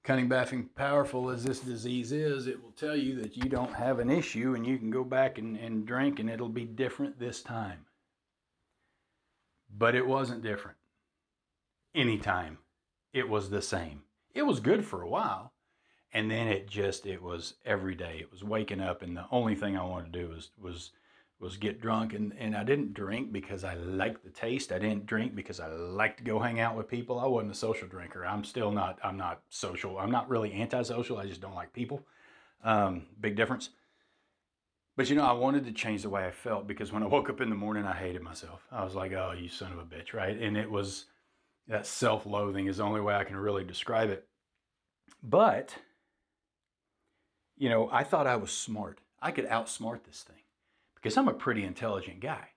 cunning, 0.03 0.29
baffing, 0.29 0.69
powerful 0.75 1.29
as 1.29 1.43
this 1.43 1.59
disease 1.59 2.11
is, 2.11 2.47
it 2.47 2.61
will 2.61 2.71
tell 2.71 2.95
you 2.95 3.21
that 3.21 3.37
you 3.37 3.49
don't 3.49 3.73
have 3.73 3.99
an 3.99 4.09
issue 4.09 4.55
and 4.55 4.65
you 4.65 4.77
can 4.77 4.89
go 4.89 5.03
back 5.03 5.37
and, 5.37 5.57
and 5.57 5.85
drink 5.85 6.19
and 6.19 6.29
it'll 6.29 6.49
be 6.49 6.65
different 6.65 7.19
this 7.19 7.41
time. 7.41 7.85
But 9.75 9.95
it 9.95 10.07
wasn't 10.07 10.43
different. 10.43 10.77
Anytime. 11.93 12.59
It 13.13 13.27
was 13.27 13.49
the 13.49 13.61
same. 13.61 14.03
It 14.33 14.43
was 14.43 14.59
good 14.59 14.85
for 14.85 15.01
a 15.01 15.09
while. 15.09 15.53
And 16.11 16.29
then 16.29 16.47
it 16.47 16.69
just, 16.69 17.05
it 17.05 17.21
was 17.21 17.55
every 17.65 17.95
day. 17.95 18.17
It 18.19 18.31
was 18.31 18.43
waking 18.43 18.81
up 18.81 19.01
and 19.01 19.15
the 19.15 19.25
only 19.31 19.55
thing 19.55 19.77
I 19.77 19.83
wanted 19.83 20.13
to 20.13 20.19
do 20.19 20.29
was, 20.29 20.49
was 20.59 20.91
was 21.39 21.55
get 21.55 21.81
drunk 21.81 22.13
and, 22.13 22.33
and 22.37 22.55
I 22.55 22.63
didn't 22.63 22.93
drink 22.93 23.31
because 23.31 23.63
I 23.63 23.75
liked 23.75 24.23
the 24.23 24.29
taste. 24.29 24.71
I 24.71 24.79
didn't 24.79 25.05
drink 25.05 25.35
because 25.35 25.59
I 25.59 25.67
liked 25.67 26.17
to 26.17 26.23
go 26.23 26.39
hang 26.39 26.59
out 26.59 26.75
with 26.75 26.89
people. 26.89 27.17
I 27.17 27.27
wasn't 27.27 27.53
a 27.53 27.55
social 27.55 27.87
drinker. 27.87 28.25
I'm 28.25 28.43
still 28.43 28.71
not, 28.71 28.99
I'm 29.03 29.15
not 29.15 29.41
social. 29.49 29.97
I'm 29.97 30.11
not 30.11 30.29
really 30.29 30.53
antisocial. 30.53 31.17
I 31.17 31.25
just 31.25 31.39
don't 31.39 31.55
like 31.55 31.71
people. 31.71 32.05
Um, 32.63 33.03
big 33.21 33.37
difference. 33.37 33.69
But 34.97 35.09
you 35.09 35.15
know, 35.15 35.23
I 35.23 35.31
wanted 35.31 35.63
to 35.65 35.71
change 35.71 36.01
the 36.01 36.09
way 36.09 36.25
I 36.25 36.31
felt 36.31 36.67
because 36.67 36.91
when 36.91 37.03
I 37.03 37.07
woke 37.07 37.29
up 37.29 37.39
in 37.39 37.49
the 37.49 37.55
morning, 37.55 37.85
I 37.85 37.93
hated 37.93 38.21
myself. 38.21 38.67
I 38.69 38.83
was 38.83 38.95
like, 38.95 39.13
oh, 39.13 39.33
you 39.37 39.47
son 39.47 39.71
of 39.71 39.79
a 39.79 39.83
bitch, 39.83 40.13
right? 40.13 40.37
And 40.37 40.57
it 40.57 40.69
was 40.69 41.05
that 41.69 41.87
self 41.87 42.25
loathing 42.25 42.67
is 42.67 42.77
the 42.77 42.83
only 42.83 42.99
way 42.99 43.15
I 43.15 43.23
can 43.23 43.37
really 43.37 43.63
describe 43.63 44.09
it. 44.09 44.27
But, 45.23 45.73
you 47.57 47.69
know, 47.69 47.89
I 47.93 48.03
thought 48.03 48.27
I 48.27 48.35
was 48.35 48.51
smart. 48.51 48.99
I 49.21 49.31
could 49.31 49.47
outsmart 49.47 50.03
this 50.03 50.23
thing 50.23 50.39
because 51.01 51.17
I'm 51.17 51.27
a 51.27 51.33
pretty 51.33 51.63
intelligent 51.63 52.19
guy. 52.19 52.49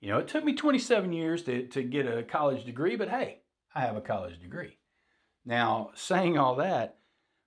You 0.00 0.10
know, 0.10 0.18
it 0.18 0.28
took 0.28 0.44
me 0.44 0.54
27 0.54 1.12
years 1.12 1.42
to, 1.44 1.66
to 1.68 1.82
get 1.82 2.06
a 2.06 2.22
college 2.22 2.64
degree, 2.64 2.96
but 2.96 3.08
hey, 3.08 3.38
I 3.74 3.82
have 3.82 3.96
a 3.96 4.00
college 4.00 4.40
degree. 4.40 4.78
Now, 5.44 5.90
saying 5.94 6.38
all 6.38 6.56
that, 6.56 6.98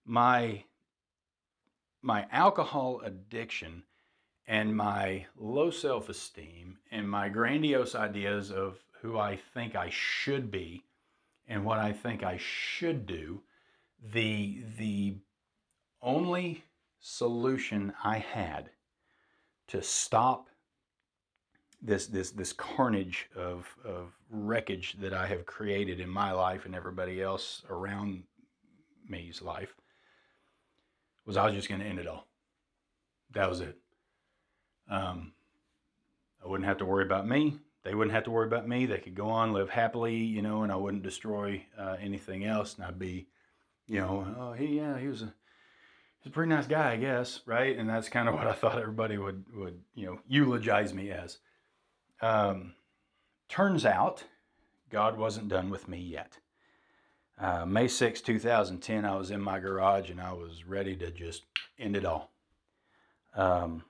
my 0.06 0.64
my 2.02 2.28
alcohol 2.32 3.02
addiction 3.04 3.84
and 4.48 4.76
my 4.76 5.26
low 5.36 5.72
self-esteem 5.72 6.78
and 6.92 7.10
my 7.10 7.30
grandiose 7.30 7.96
ideas 7.96 8.52
of 8.52 8.78
who 9.02 9.18
I 9.18 9.38
think 9.38 9.76
I 9.76 9.90
should 9.90 10.52
be 10.52 10.84
and 11.48 11.66
what 11.66 11.80
I 11.80 11.94
think 11.94 12.24
I 12.24 12.38
should 12.38 13.06
do, 13.06 13.42
the 14.02 14.64
the 14.78 15.18
only 16.02 16.64
solution 17.00 17.94
I 18.04 18.20
had 18.20 18.70
to 19.67 19.82
stop 19.82 20.47
this 21.82 22.08
this 22.08 22.32
this 22.32 22.54
carnage 22.54 23.30
of 23.36 23.67
of 23.84 24.13
wreckage 24.30 24.95
that 24.99 25.13
I 25.13 25.28
have 25.28 25.45
created 25.45 25.99
in 25.99 26.10
my 26.10 26.32
life 26.32 26.65
and 26.65 26.75
everybody 26.75 27.21
else 27.21 27.63
around 27.69 28.23
me's 29.08 29.41
life 29.41 29.75
was 31.25 31.38
I 31.38 31.45
was 31.45 31.56
just 31.56 31.69
going 31.69 31.82
to 31.82 31.88
end 31.88 31.99
it 31.99 32.08
all. 32.08 32.28
That 33.34 33.49
was 33.49 33.60
it. 33.60 33.78
Um, 34.89 35.34
I 36.43 36.47
wouldn't 36.47 36.67
have 36.67 36.78
to 36.78 36.86
worry 36.86 37.04
about 37.04 37.28
me. 37.28 37.58
They 37.84 37.93
wouldn't 37.93 38.13
have 38.15 38.23
to 38.25 38.32
worry 38.32 38.47
about 38.47 38.67
me. 38.67 38.86
They 38.86 38.97
could 38.97 39.15
go 39.15 39.30
on, 39.30 39.54
live 39.54 39.69
happily, 39.69 40.15
you 40.15 40.41
know, 40.41 40.63
and 40.63 40.71
I 40.71 40.75
wouldn't 40.75 41.04
destroy 41.04 41.63
uh, 41.78 41.97
anything 41.99 42.45
else. 42.45 42.75
And 42.75 42.84
I'd 42.84 42.99
be, 42.99 43.28
you 43.88 43.99
know, 43.99 44.36
oh, 44.39 44.54
he, 44.54 44.78
yeah, 44.78 44.97
he 44.97 45.08
was 45.08 45.23
a, 45.23 45.34
he's 46.26 46.32
a 46.32 46.34
pretty 46.34 46.50
nice 46.50 46.66
guy, 46.66 46.94
I 46.94 46.98
guess, 46.98 47.42
right? 47.46 47.78
And 47.78 47.88
that's 47.88 48.10
kind 48.10 48.28
of 48.28 48.34
what 48.34 48.48
I 48.48 48.54
thought 48.54 48.80
everybody 48.80 49.18
would 49.18 49.46
would 49.54 49.80
you 49.94 50.08
know 50.08 50.20
eulogize 50.28 50.94
me 50.94 51.12
as. 51.12 51.38
Um, 52.22 52.74
turns 53.48 53.86
out, 53.86 54.24
God 54.90 55.18
wasn't 55.18 55.50
done 55.50 55.70
with 55.70 55.88
me 55.88 56.00
yet. 56.00 56.40
Uh, 57.38 57.66
May 57.66 57.88
6, 57.88 58.22
2010, 58.22 59.04
I 59.04 59.16
was 59.18 59.30
in 59.30 59.42
my 59.42 59.60
garage 59.60 60.10
and 60.10 60.22
I 60.22 60.32
was 60.32 60.64
ready 60.66 60.96
to 60.96 61.12
just 61.12 61.44
end 61.78 61.98
it 61.98 62.06
all. 62.06 62.32
Um, 63.36 63.84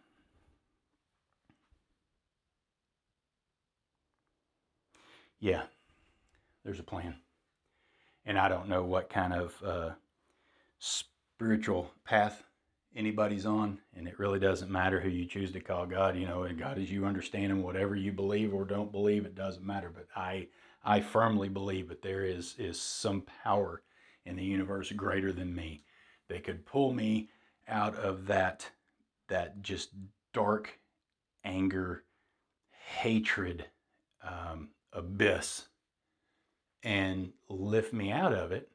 yeah, 5.40 5.62
there's 6.64 6.80
a 6.80 6.84
plan. 6.84 7.18
And 8.26 8.40
I 8.40 8.50
don't 8.50 8.68
know 8.68 8.84
what 8.84 9.12
kind 9.12 9.32
of 9.32 9.54
uh, 9.64 9.90
spiritual 11.38 11.92
path 12.06 12.44
anybody's 12.96 13.46
on, 13.46 13.78
and 13.94 14.08
it 14.08 14.18
really 14.20 14.40
doesn't 14.40 14.72
matter 14.72 15.02
who 15.02 15.10
you 15.10 15.26
choose 15.26 15.52
to 15.52 15.60
call 15.60 15.86
God. 15.86 16.16
You 16.16 16.26
know, 16.26 16.48
God 16.58 16.78
as 16.78 16.90
you 16.90 17.06
understand 17.06 17.52
Him, 17.52 17.62
whatever 17.62 17.96
you 17.96 18.14
believe 18.14 18.54
or 18.54 18.64
don't 18.64 18.92
believe, 18.92 19.26
it 19.26 19.36
doesn't 19.36 19.66
matter. 19.66 19.92
But 19.94 20.08
I, 20.16 20.48
I 20.84 21.02
firmly 21.02 21.50
believe 21.50 21.90
that 21.90 22.02
there 22.02 22.24
is 22.24 22.56
is 22.58 22.80
some 22.80 23.24
power 23.44 23.82
in 24.26 24.38
the 24.38 24.46
universe 24.46 24.92
greater 24.94 25.34
than 25.34 25.54
me 25.54 25.84
that 26.30 26.46
could 26.46 26.66
pull 26.66 26.94
me 26.94 27.30
out 27.68 27.96
of 27.96 28.28
that 28.28 28.70
that 29.28 29.62
just 29.62 29.90
dark 30.34 30.80
anger, 31.44 32.04
hatred 33.00 33.66
um, 34.24 34.70
abyss, 34.94 35.66
and 36.82 37.34
lift 37.50 37.92
me 37.92 38.12
out 38.12 38.34
of 38.34 38.54
it 38.54 38.70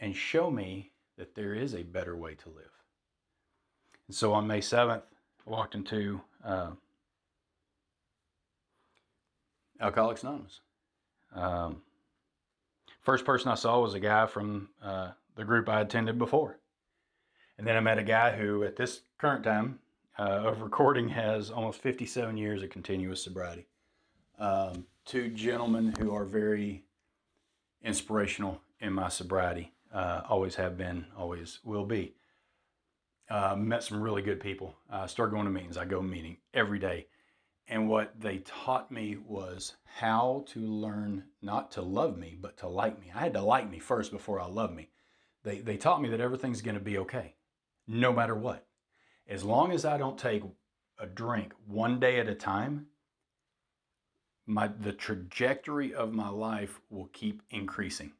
and 0.00 0.16
show 0.16 0.50
me 0.50 0.90
that 1.16 1.34
there 1.34 1.54
is 1.54 1.74
a 1.74 1.82
better 1.82 2.16
way 2.16 2.34
to 2.34 2.48
live. 2.48 2.72
And 4.08 4.16
so 4.16 4.32
on 4.32 4.46
May 4.46 4.60
7th, 4.60 5.02
I 5.46 5.50
walked 5.50 5.74
into 5.74 6.20
uh, 6.44 6.70
Alcoholics 9.80 10.22
Anonymous. 10.22 10.60
Um, 11.34 11.82
first 13.02 13.24
person 13.24 13.50
I 13.50 13.54
saw 13.54 13.80
was 13.80 13.94
a 13.94 14.00
guy 14.00 14.26
from 14.26 14.70
uh, 14.82 15.10
the 15.36 15.44
group 15.44 15.68
I 15.68 15.82
attended 15.82 16.18
before. 16.18 16.58
And 17.58 17.66
then 17.66 17.76
I 17.76 17.80
met 17.80 17.98
a 17.98 18.02
guy 18.02 18.34
who, 18.36 18.64
at 18.64 18.76
this 18.76 19.02
current 19.18 19.44
time 19.44 19.78
uh, 20.18 20.22
of 20.22 20.62
recording, 20.62 21.10
has 21.10 21.50
almost 21.50 21.80
57 21.80 22.36
years 22.36 22.62
of 22.62 22.70
continuous 22.70 23.22
sobriety. 23.22 23.66
Um, 24.38 24.86
two 25.04 25.28
gentlemen 25.28 25.94
who 25.98 26.14
are 26.14 26.24
very 26.24 26.84
inspirational 27.82 28.60
in 28.80 28.94
my 28.94 29.08
sobriety. 29.08 29.72
Uh, 29.92 30.22
always 30.28 30.54
have 30.54 30.76
been, 30.76 31.06
always 31.16 31.60
will 31.64 31.84
be. 31.84 32.14
Uh, 33.28 33.54
met 33.56 33.82
some 33.82 34.00
really 34.00 34.22
good 34.22 34.40
people. 34.40 34.74
Uh, 34.90 35.06
started 35.06 35.32
going 35.32 35.44
to 35.44 35.50
meetings. 35.50 35.76
I 35.76 35.84
go 35.84 36.02
meeting 36.02 36.38
every 36.52 36.78
day. 36.78 37.06
And 37.68 37.88
what 37.88 38.20
they 38.20 38.38
taught 38.38 38.90
me 38.90 39.16
was 39.24 39.76
how 39.84 40.44
to 40.48 40.60
learn 40.60 41.24
not 41.40 41.70
to 41.72 41.82
love 41.82 42.18
me, 42.18 42.36
but 42.40 42.56
to 42.58 42.68
like 42.68 43.00
me. 43.00 43.12
I 43.14 43.20
had 43.20 43.34
to 43.34 43.42
like 43.42 43.70
me 43.70 43.78
first 43.78 44.10
before 44.10 44.40
I 44.40 44.46
love 44.46 44.72
me. 44.74 44.90
They, 45.44 45.60
they 45.60 45.76
taught 45.76 46.02
me 46.02 46.08
that 46.08 46.20
everything's 46.20 46.62
going 46.62 46.74
to 46.74 46.80
be 46.80 46.98
okay, 46.98 47.34
no 47.86 48.12
matter 48.12 48.34
what. 48.34 48.66
As 49.28 49.44
long 49.44 49.70
as 49.70 49.84
I 49.84 49.98
don't 49.98 50.18
take 50.18 50.42
a 50.98 51.06
drink 51.06 51.52
one 51.66 52.00
day 52.00 52.18
at 52.18 52.28
a 52.28 52.34
time, 52.34 52.86
my 54.46 54.66
the 54.66 54.92
trajectory 54.92 55.94
of 55.94 56.12
my 56.12 56.28
life 56.28 56.80
will 56.90 57.08
keep 57.12 57.42
increasing. 57.50 58.12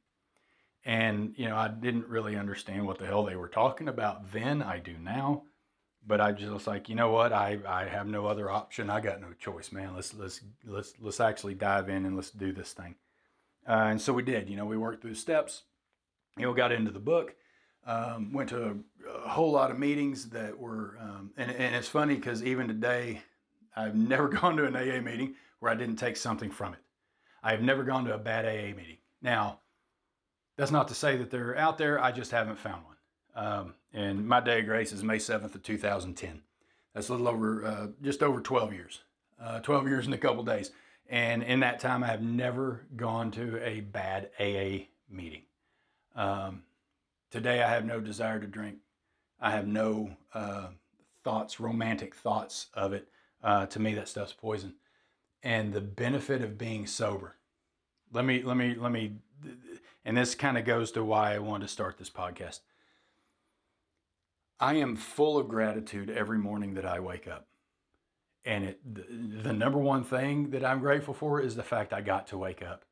And 0.85 1.35
you 1.37 1.49
know, 1.49 1.57
I 1.57 1.69
didn't 1.69 2.09
really 2.09 2.37
understand 2.37 2.87
what 2.87 2.99
the 2.99 3.07
hell 3.07 3.25
they 3.25 3.37
were 3.37 3.49
talking 3.49 3.89
about 3.89 4.33
then. 4.33 4.63
I 4.63 4.79
do 4.79 4.97
now 4.99 5.43
but 6.07 6.21
I 6.21 6.33
just 6.33 6.53
was 6.53 6.67
like, 6.67 6.89
you 6.89 6.95
know 6.95 7.11
what? 7.11 7.33
I, 7.33 7.59
I 7.69 7.85
have 7.85 8.07
no 8.07 8.27
other 8.27 8.51
option. 8.51 8.91
I 8.91 9.01
got 9.01 9.21
no 9.21 9.33
choice, 9.39 9.73
man. 9.73 9.95
Let's 9.95 10.15
let's 10.15 10.41
let's 10.67 10.95
let's 11.01 11.21
actually 11.21 11.55
dive 11.55 11.89
in 11.89 12.07
and 12.07 12.17
let's 12.17 12.31
do 12.31 12.53
this 12.53 12.73
thing. 12.73 12.95
Uh, 13.69 13.89
and 13.91 14.01
so 14.01 14.13
we 14.13 14.23
did. 14.23 14.49
You 14.49 14.57
know, 14.57 14.65
we 14.65 14.79
worked 14.79 15.03
through 15.03 15.15
steps. 15.15 15.63
You 16.37 16.47
know, 16.47 16.55
got 16.55 16.73
into 16.73 16.91
the 16.91 17.01
book. 17.01 17.35
Um, 17.87 18.33
went 18.33 18.51
to 18.51 18.63
a, 18.63 18.75
a, 19.25 19.29
whole 19.29 19.53
lot 19.53 19.71
of 19.71 19.79
meetings 19.79 20.29
that 20.31 20.59
were, 20.59 20.99
um, 21.01 21.31
and, 21.39 21.51
and 21.51 21.75
it's 21.75 21.89
funny 21.89 22.15
because 22.15 22.43
even 22.45 22.69
today, 22.69 23.23
I've 23.75 23.95
never 24.09 24.29
gone 24.29 24.59
to 24.59 24.67
an 24.67 24.77
AA 24.77 25.01
meeting 25.01 25.35
where 25.61 25.73
I 25.73 25.75
didn't 25.75 25.97
take 25.97 26.19
something 26.19 26.51
from 26.51 26.75
it. 26.75 26.81
I 27.43 27.53
have 27.53 27.63
never 27.63 27.83
gone 27.83 28.05
to 28.05 28.15
a 28.15 28.19
bad 28.19 28.45
AA 28.45 28.77
meeting. 28.77 28.99
Now, 29.23 29.61
that's 30.61 30.71
not 30.71 30.89
to 30.89 30.95
say 30.95 31.17
that 31.17 31.31
they're 31.31 31.57
out 31.57 31.79
there. 31.79 31.99
I 31.99 32.13
just 32.13 32.31
haven't 32.33 32.59
found 32.59 32.83
one. 32.85 32.97
Um, 33.35 33.75
and 33.95 34.29
my 34.29 34.41
day 34.41 34.61
of 34.61 34.67
grace 34.67 34.93
is 34.93 35.03
May 35.03 35.17
7th 35.17 35.55
of 35.55 35.63
2010. 35.63 36.43
That's 36.93 37.09
a 37.09 37.13
little 37.13 37.29
over, 37.29 37.65
uh, 37.65 37.87
just 38.03 38.23
over 38.23 38.43
12 38.43 38.75
years. 38.75 39.01
Uh, 39.43 39.61
12 39.61 39.89
years 39.89 40.07
in 40.07 40.13
a 40.13 40.19
couple 40.19 40.43
days. 40.43 40.71
And 41.09 41.43
in 41.43 41.61
that 41.61 41.81
time, 41.81 42.05
I 42.05 42.09
have 42.09 42.21
never 42.21 42.83
gone 42.95 43.31
to 43.31 43.59
a 43.67 43.81
bad 43.81 44.29
AA 44.39 44.89
meeting. 45.09 45.45
Um, 46.15 46.65
today, 47.31 47.63
I 47.63 47.71
have 47.71 47.87
no 47.87 47.99
desire 47.99 48.39
to 48.39 48.47
drink. 48.47 48.81
I 49.41 49.53
have 49.53 49.67
no 49.67 50.11
uh, 50.35 50.67
thoughts, 51.25 51.59
romantic 51.59 52.15
thoughts 52.15 52.67
of 52.75 52.93
it. 52.93 53.09
Uh, 53.43 53.65
to 53.65 53.81
me, 53.81 53.95
that 53.95 54.09
stuff's 54.09 54.35
poison. 54.35 54.75
And 55.43 55.73
the 55.73 55.81
benefit 55.81 56.43
of 56.43 56.59
being 56.59 56.87
sober. 56.87 57.37
Let 58.13 58.27
me, 58.27 58.43
let 58.43 58.59
me, 58.59 58.75
let 58.75 58.93
me, 58.93 59.15
and 60.05 60.17
this 60.17 60.35
kind 60.35 60.57
of 60.59 60.65
goes 60.65 60.93
to 60.93 61.05
why 61.05 61.35
I 61.35 61.39
wanted 61.39 61.67
to 61.67 61.73
start 61.73 61.99
this 61.99 62.11
podcast. 62.11 62.61
I 64.59 64.75
am 64.75 64.97
full 64.97 65.39
of 65.39 65.49
gratitude 65.49 66.11
every 66.11 66.39
morning 66.39 66.75
that 66.75 66.85
I 66.85 67.01
wake 67.01 67.27
up. 67.27 67.47
And 68.45 68.65
it, 68.65 68.95
the, 68.95 69.05
the, 69.43 69.53
number 69.53 69.79
one 69.79 70.05
thing 70.05 70.51
that 70.51 70.65
I'm 70.65 70.81
grateful 70.81 71.15
for 71.15 71.41
is 71.41 71.57
the 71.57 71.63
fact 71.63 71.93
I 71.93 72.01
got 72.01 72.27
to 72.29 72.39
wake 72.39 72.63
up. 72.63 72.85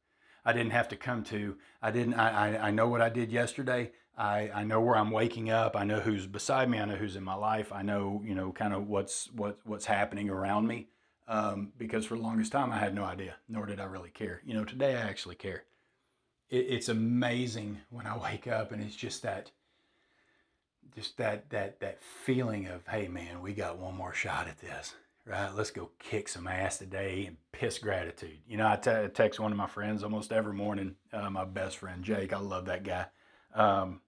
I 0.44 0.52
didn't 0.52 0.72
have 0.72 0.88
to 0.88 0.96
come 0.96 1.22
to, 1.24 1.56
I 1.82 1.90
didn't, 1.90 2.14
I, 2.14 2.56
I, 2.56 2.68
I 2.68 2.70
know 2.70 2.88
what 2.88 3.02
I 3.02 3.08
did 3.08 3.30
yesterday. 3.32 3.92
I, 4.16 4.50
I 4.54 4.64
know 4.64 4.80
where 4.80 4.96
I'm 4.96 5.10
waking 5.10 5.50
up. 5.50 5.76
I 5.76 5.84
know 5.84 6.00
who's 6.00 6.26
beside 6.26 6.68
me. 6.68 6.78
I 6.78 6.84
know 6.84 6.96
who's 6.96 7.16
in 7.16 7.24
my 7.24 7.34
life. 7.34 7.72
I 7.72 7.82
know, 7.82 8.22
you 8.24 8.34
know, 8.34 8.50
kind 8.52 8.74
of 8.74 8.88
what's, 8.88 9.30
what, 9.32 9.58
what's 9.64 9.86
happening 9.86 10.28
around 10.28 10.66
me. 10.66 10.88
Um, 11.28 11.72
because 11.76 12.06
for 12.06 12.16
the 12.16 12.22
longest 12.22 12.52
time, 12.52 12.72
I 12.72 12.78
had 12.78 12.94
no 12.94 13.04
idea, 13.04 13.36
nor 13.48 13.66
did 13.66 13.80
I 13.80 13.84
really 13.84 14.10
care. 14.10 14.40
You 14.44 14.54
know, 14.54 14.64
today 14.64 14.96
I 14.96 15.00
actually 15.00 15.34
care. 15.34 15.64
It, 16.50 16.66
it's 16.68 16.88
amazing 16.88 17.78
when 17.90 18.06
I 18.06 18.16
wake 18.22 18.46
up 18.46 18.72
and 18.72 18.82
it's 18.82 18.96
just 18.96 19.22
that, 19.22 19.50
just 20.94 21.16
that 21.18 21.50
that 21.50 21.80
that 21.80 22.02
feeling 22.02 22.66
of 22.66 22.86
hey 22.86 23.08
man 23.08 23.42
we 23.42 23.52
got 23.52 23.78
one 23.78 23.96
more 23.96 24.14
shot 24.14 24.48
at 24.48 24.58
this 24.58 24.94
right? 25.28 25.54
Let's 25.54 25.70
go 25.70 25.90
kick 25.98 26.28
some 26.28 26.46
ass 26.46 26.78
today 26.78 27.26
and 27.26 27.36
piss 27.52 27.78
gratitude. 27.78 28.38
You 28.48 28.56
know 28.56 28.66
I, 28.68 28.76
t- 28.76 28.90
I 28.90 29.06
text 29.08 29.38
one 29.38 29.52
of 29.52 29.58
my 29.58 29.66
friends 29.66 30.02
almost 30.02 30.32
every 30.32 30.54
morning 30.54 30.96
uh, 31.12 31.30
my 31.30 31.44
best 31.44 31.76
friend 31.76 32.02
jake 32.02 32.32
i 32.32 32.38
love 32.38 32.64
that 32.66 32.84
guy. 32.84 33.06
Um, 33.54 34.00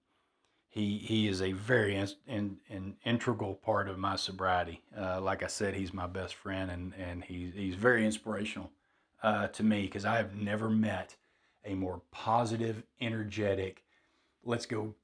he 0.69 0.97
he 0.97 1.27
is 1.27 1.41
a 1.41 1.51
very 1.51 1.95
in, 1.95 2.07
in, 2.27 2.57
in 2.69 2.95
integral 3.05 3.55
part 3.55 3.87
of 3.89 3.97
my 3.99 4.15
sobriety. 4.15 4.81
Uh, 4.97 5.21
like 5.21 5.43
i 5.43 5.47
said 5.47 5.75
he's 5.75 5.93
my 5.93 6.07
best 6.07 6.35
friend 6.35 6.71
and 6.71 6.93
and 6.95 7.23
he's, 7.23 7.53
he's 7.53 7.75
very 7.75 8.05
inspirational 8.05 8.71
uh, 9.23 9.47
to 9.47 9.63
me 9.63 9.83
because 9.83 10.05
i 10.05 10.17
have 10.17 10.35
never 10.35 10.69
met 10.69 11.15
a 11.65 11.75
more 11.75 12.01
positive 12.11 12.83
energetic 12.99 13.83
let's 14.43 14.65
go 14.65 14.95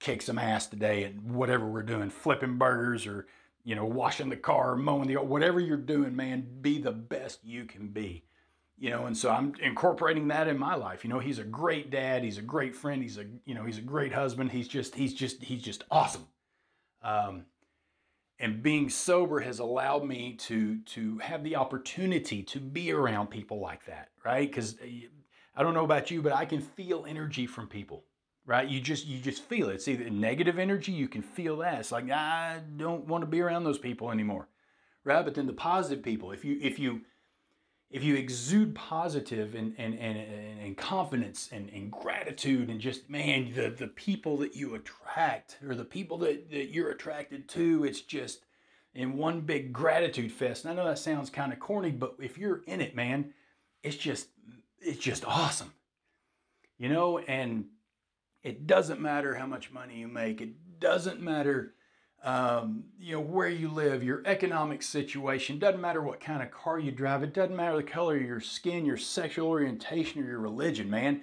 kick 0.00 0.22
some 0.22 0.38
ass 0.38 0.66
today 0.66 1.04
and 1.04 1.34
whatever 1.34 1.66
we're 1.66 1.82
doing, 1.82 2.10
flipping 2.10 2.56
burgers 2.56 3.06
or, 3.06 3.26
you 3.64 3.74
know, 3.74 3.84
washing 3.84 4.28
the 4.28 4.36
car, 4.36 4.76
mowing 4.76 5.08
the, 5.08 5.16
whatever 5.16 5.60
you're 5.60 5.76
doing, 5.76 6.14
man, 6.14 6.46
be 6.60 6.80
the 6.80 6.92
best 6.92 7.44
you 7.44 7.64
can 7.64 7.88
be. 7.88 8.24
You 8.80 8.90
know, 8.90 9.06
and 9.06 9.16
so 9.16 9.30
I'm 9.30 9.54
incorporating 9.60 10.28
that 10.28 10.46
in 10.46 10.56
my 10.56 10.76
life. 10.76 11.02
You 11.02 11.10
know, 11.10 11.18
he's 11.18 11.40
a 11.40 11.44
great 11.44 11.90
dad. 11.90 12.22
He's 12.22 12.38
a 12.38 12.42
great 12.42 12.76
friend. 12.76 13.02
He's 13.02 13.18
a, 13.18 13.24
you 13.44 13.54
know, 13.54 13.64
he's 13.64 13.78
a 13.78 13.82
great 13.82 14.12
husband. 14.12 14.52
He's 14.52 14.68
just, 14.68 14.94
he's 14.94 15.14
just, 15.14 15.42
he's 15.42 15.62
just 15.62 15.82
awesome. 15.90 16.28
Um, 17.02 17.46
and 18.38 18.62
being 18.62 18.88
sober 18.88 19.40
has 19.40 19.58
allowed 19.58 20.04
me 20.04 20.34
to 20.34 20.78
to 20.78 21.18
have 21.18 21.42
the 21.42 21.56
opportunity 21.56 22.40
to 22.44 22.60
be 22.60 22.92
around 22.92 23.30
people 23.30 23.58
like 23.58 23.84
that 23.86 24.10
right 24.24 24.48
because 24.48 24.76
i 25.58 25.62
don't 25.62 25.74
know 25.74 25.84
about 25.84 26.10
you 26.10 26.22
but 26.22 26.32
i 26.32 26.46
can 26.46 26.62
feel 26.62 27.04
energy 27.06 27.46
from 27.46 27.66
people 27.68 28.04
right? 28.48 28.66
You 28.66 28.80
just 28.80 29.06
you 29.06 29.20
just 29.20 29.42
feel 29.42 29.68
it. 29.68 29.74
It's 29.74 29.86
either 29.86 30.10
negative 30.10 30.58
energy, 30.58 30.90
you 30.90 31.06
can 31.06 31.22
feel 31.22 31.58
that. 31.58 31.78
It's 31.80 31.92
like 31.92 32.10
I 32.10 32.60
don't 32.76 33.06
want 33.06 33.22
to 33.22 33.26
be 33.26 33.40
around 33.40 33.62
those 33.62 33.78
people 33.78 34.10
anymore, 34.10 34.48
right? 35.04 35.24
But 35.24 35.34
then 35.34 35.46
the 35.46 35.52
positive 35.52 36.02
people, 36.02 36.32
if 36.32 36.44
you 36.44 36.58
if 36.60 36.78
you 36.80 37.02
if 37.90 38.02
you 38.02 38.16
exude 38.16 38.74
positive 38.74 39.54
and 39.54 39.74
and 39.78 39.94
and, 39.94 40.18
and 40.60 40.76
confidence 40.76 41.50
and, 41.52 41.68
and 41.68 41.92
gratitude 41.92 42.70
and 42.70 42.80
just 42.80 43.08
man 43.08 43.52
the 43.54 43.68
the 43.68 43.86
people 43.86 44.38
that 44.38 44.56
you 44.56 44.74
attract 44.74 45.58
or 45.66 45.74
the 45.74 45.84
people 45.84 46.16
that, 46.18 46.50
that 46.50 46.70
you're 46.70 46.90
attracted 46.90 47.48
to, 47.50 47.84
it's 47.84 48.00
just 48.00 48.46
in 48.94 49.18
one 49.18 49.42
big 49.42 49.74
gratitude 49.74 50.32
fest. 50.32 50.64
And 50.64 50.72
I 50.72 50.74
know 50.74 50.88
that 50.88 50.98
sounds 50.98 51.28
kind 51.28 51.52
of 51.52 51.60
corny, 51.60 51.90
but 51.90 52.14
if 52.18 52.38
you're 52.38 52.62
in 52.66 52.80
it, 52.80 52.96
man, 52.96 53.34
it's 53.82 53.96
just 53.96 54.28
it's 54.80 54.98
just 54.98 55.24
awesome. 55.24 55.72
You 56.78 56.88
know, 56.88 57.18
and 57.18 57.66
it 58.42 58.66
doesn't 58.66 59.00
matter 59.00 59.34
how 59.34 59.46
much 59.46 59.72
money 59.72 59.96
you 59.96 60.08
make. 60.08 60.40
It 60.40 60.80
doesn't 60.80 61.20
matter, 61.20 61.74
um, 62.22 62.84
you 62.98 63.14
know, 63.14 63.20
where 63.20 63.48
you 63.48 63.68
live, 63.68 64.04
your 64.04 64.22
economic 64.24 64.82
situation. 64.82 65.58
Doesn't 65.58 65.80
matter 65.80 66.00
what 66.00 66.20
kind 66.20 66.42
of 66.42 66.50
car 66.50 66.78
you 66.78 66.92
drive. 66.92 67.22
It 67.22 67.34
doesn't 67.34 67.56
matter 67.56 67.76
the 67.76 67.82
color 67.82 68.16
of 68.16 68.22
your 68.22 68.40
skin, 68.40 68.84
your 68.86 68.96
sexual 68.96 69.48
orientation, 69.48 70.22
or 70.22 70.26
your 70.26 70.40
religion, 70.40 70.88
man. 70.88 71.22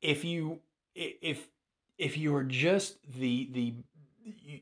If 0.00 0.24
you 0.24 0.60
if 0.94 1.46
if 1.98 2.16
you 2.16 2.34
are 2.34 2.44
just 2.44 2.96
the 3.18 3.48
the 3.52 3.74
you, 4.24 4.60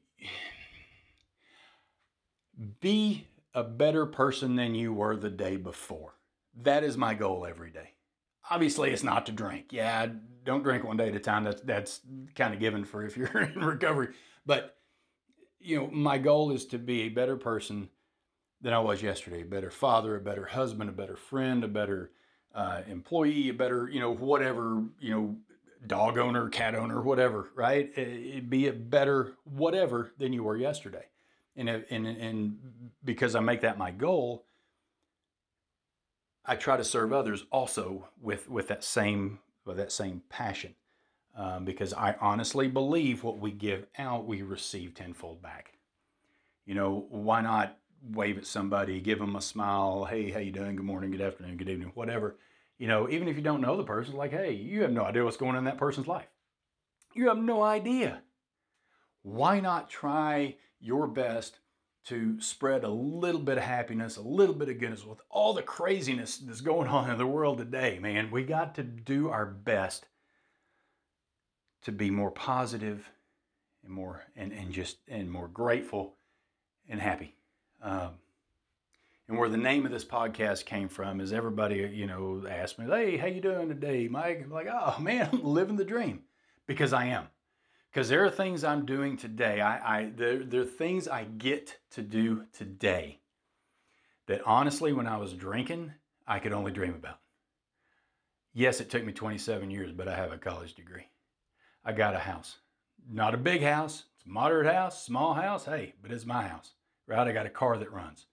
be 2.81 3.27
a 3.55 3.62
better 3.62 4.07
person 4.07 4.57
than 4.57 4.75
you 4.75 4.92
were 4.92 5.16
the 5.16 5.31
day 5.31 5.57
before. 5.57 6.15
That 6.62 6.84
is 6.84 6.96
my 6.96 7.14
goal 7.14 7.46
every 7.46 7.70
day. 7.70 7.92
Obviously, 8.50 8.90
it's 8.90 9.02
not 9.02 9.26
to 9.26 9.32
drink. 9.32 9.72
Yeah, 9.72 10.06
don't 10.44 10.62
drink 10.62 10.84
one 10.84 10.96
day 10.96 11.08
at 11.08 11.14
a 11.14 11.20
time. 11.20 11.44
That's 11.44 11.60
that's 11.62 12.00
kind 12.34 12.54
of 12.54 12.60
given 12.60 12.84
for 12.84 13.04
if 13.04 13.16
you're 13.16 13.40
in 13.54 13.60
recovery. 13.60 14.08
But 14.46 14.76
you 15.60 15.78
know, 15.78 15.88
my 15.88 16.18
goal 16.18 16.52
is 16.52 16.64
to 16.66 16.78
be 16.78 17.02
a 17.02 17.08
better 17.08 17.36
person 17.36 17.90
than 18.60 18.72
I 18.72 18.78
was 18.78 19.02
yesterday. 19.02 19.42
A 19.42 19.46
better 19.46 19.70
father, 19.70 20.16
a 20.16 20.20
better 20.20 20.46
husband, 20.46 20.88
a 20.88 20.92
better 20.92 21.16
friend, 21.16 21.64
a 21.64 21.68
better 21.68 22.12
uh, 22.54 22.82
employee, 22.88 23.48
a 23.48 23.54
better 23.54 23.88
you 23.88 24.00
know 24.00 24.14
whatever 24.14 24.82
you 25.00 25.10
know 25.10 25.36
dog 25.86 26.16
owner, 26.16 26.48
cat 26.48 26.74
owner, 26.74 27.02
whatever. 27.02 27.50
Right? 27.54 27.90
It, 27.96 28.48
be 28.48 28.68
a 28.68 28.72
better 28.72 29.34
whatever 29.44 30.12
than 30.18 30.32
you 30.32 30.44
were 30.44 30.56
yesterday. 30.56 31.06
And 31.56 31.68
and 31.68 32.06
and 32.06 32.56
because 33.04 33.34
I 33.34 33.40
make 33.40 33.62
that 33.62 33.76
my 33.76 33.90
goal. 33.90 34.46
I 36.46 36.56
try 36.56 36.76
to 36.76 36.85
serve 36.85 37.12
others 37.12 37.44
also 37.50 38.09
with, 38.20 38.48
with 38.48 38.68
that 38.68 38.85
same 38.85 39.40
with 39.64 39.76
that 39.78 39.92
same 39.92 40.22
passion. 40.28 40.74
Um, 41.37 41.64
because 41.64 41.92
I 41.92 42.14
honestly 42.20 42.68
believe 42.68 43.22
what 43.22 43.38
we 43.38 43.50
give 43.50 43.87
out, 43.98 44.26
we 44.26 44.40
receive 44.40 44.94
tenfold 44.94 45.42
back. 45.42 45.72
You 46.64 46.74
know, 46.74 47.06
why 47.11 47.42
not 47.42 47.76
wave 48.11 48.38
at 48.38 48.46
somebody, 48.46 49.00
give 49.00 49.18
them 49.18 49.37
a 49.37 49.42
smile, 49.42 50.06
hey, 50.06 50.30
how 50.30 50.38
you 50.38 50.52
doing? 50.52 50.76
Good 50.76 50.87
morning, 50.87 51.11
good 51.11 51.20
afternoon, 51.20 51.59
good 51.59 51.68
evening, 51.68 51.92
whatever. 51.94 52.37
You 52.78 52.87
know, 52.87 53.09
even 53.11 53.28
if 53.28 53.37
you 53.37 53.42
don't 53.42 53.61
know 53.61 53.76
the 53.76 53.85
person, 53.85 54.14
like, 54.14 54.30
hey, 54.30 54.52
you 54.52 54.82
have 54.82 54.92
no 54.92 55.04
idea 55.04 55.24
what's 55.24 55.37
going 55.37 55.52
on 55.52 55.59
in 55.59 55.64
that 55.64 55.78
person's 55.78 56.06
life. 56.06 56.28
You 57.14 57.28
have 57.28 57.38
no 57.38 57.62
idea. 57.62 58.22
Why 59.22 59.61
not 59.61 59.90
try 59.90 60.56
your 60.80 61.06
best 61.06 61.59
to 62.06 62.40
spread 62.40 62.84
a 62.84 62.88
little 62.88 63.40
bit 63.40 63.58
of 63.58 63.64
happiness, 63.64 64.16
a 64.16 64.22
little 64.22 64.54
bit 64.54 64.68
of 64.68 64.78
goodness 64.78 65.04
with 65.04 65.18
all 65.28 65.52
the 65.54 65.62
craziness 65.62 66.38
that's 66.38 66.60
going 66.60 66.88
on 66.88 67.10
in 67.10 67.18
the 67.18 67.26
world 67.26 67.58
today, 67.58 67.98
man. 68.00 68.30
We 68.30 68.44
got 68.44 68.76
to 68.76 68.82
do 68.84 69.28
our 69.28 69.46
best 69.46 70.06
to 71.82 71.92
be 71.92 72.10
more 72.10 72.30
positive 72.30 73.08
and 73.84 73.92
more 73.92 74.24
and, 74.36 74.52
and 74.52 74.72
just 74.72 74.98
and 75.08 75.30
more 75.30 75.48
grateful 75.48 76.14
and 76.88 77.00
happy. 77.00 77.34
Um, 77.82 78.18
And 79.28 79.38
where 79.38 79.48
the 79.48 79.56
name 79.56 79.84
of 79.84 79.90
this 79.92 80.04
podcast 80.04 80.66
came 80.66 80.88
from 80.88 81.20
is 81.20 81.32
everybody, 81.32 81.76
you 81.92 82.06
know, 82.06 82.44
asked 82.48 82.78
me, 82.78 82.86
"Hey, 82.86 83.16
how 83.16 83.26
you 83.26 83.40
doing 83.40 83.68
today, 83.68 84.06
Mike?" 84.08 84.42
I'm 84.44 84.50
like, 84.50 84.68
"Oh 84.70 84.96
man, 85.00 85.28
I'm 85.32 85.42
living 85.58 85.76
the 85.76 85.84
dream," 85.84 86.22
because 86.66 86.92
I 86.92 87.06
am. 87.06 87.26
Because 87.96 88.11
there 88.11 88.26
are 88.26 88.30
things 88.30 88.62
I'm 88.62 88.85
doing 88.85 89.16
today. 89.16 89.62
I, 89.62 90.00
I 90.00 90.12
there, 90.14 90.44
there 90.44 90.61
are 90.61 90.66
things 90.66 91.09
I 91.09 91.24
get 91.24 91.78
to 91.92 92.02
do 92.02 92.44
today 92.52 93.20
that 94.26 94.42
honestly, 94.44 94.92
when 94.92 95.06
I 95.06 95.16
was 95.16 95.32
drinking, 95.32 95.92
I 96.26 96.38
could 96.38 96.52
only 96.52 96.72
dream 96.72 96.92
about. 96.92 97.20
Yes, 98.52 98.82
it 98.82 98.90
took 98.90 99.02
me 99.02 99.14
27 99.14 99.70
years, 99.70 99.92
but 99.92 100.09
I 100.09 100.14
have 100.14 100.30
a 100.30 100.37
college 100.37 100.74
degree. 100.74 101.09
I 101.87 101.92
got 101.92 102.14
a 102.14 102.18
house. 102.18 102.59
Not 103.11 103.32
a 103.32 103.38
big 103.38 103.62
house, 103.62 104.04
it's 104.16 104.26
a 104.26 104.28
moderate 104.28 104.70
house, 104.70 105.02
small 105.02 105.32
house, 105.32 105.64
hey, 105.64 105.94
but 106.02 106.12
it's 106.12 106.26
my 106.26 106.46
house, 106.46 106.72
right? 107.06 107.26
I 107.26 107.32
got 107.32 107.46
a 107.46 107.48
car 107.48 107.78
that 107.78 107.90
runs. 107.90 108.26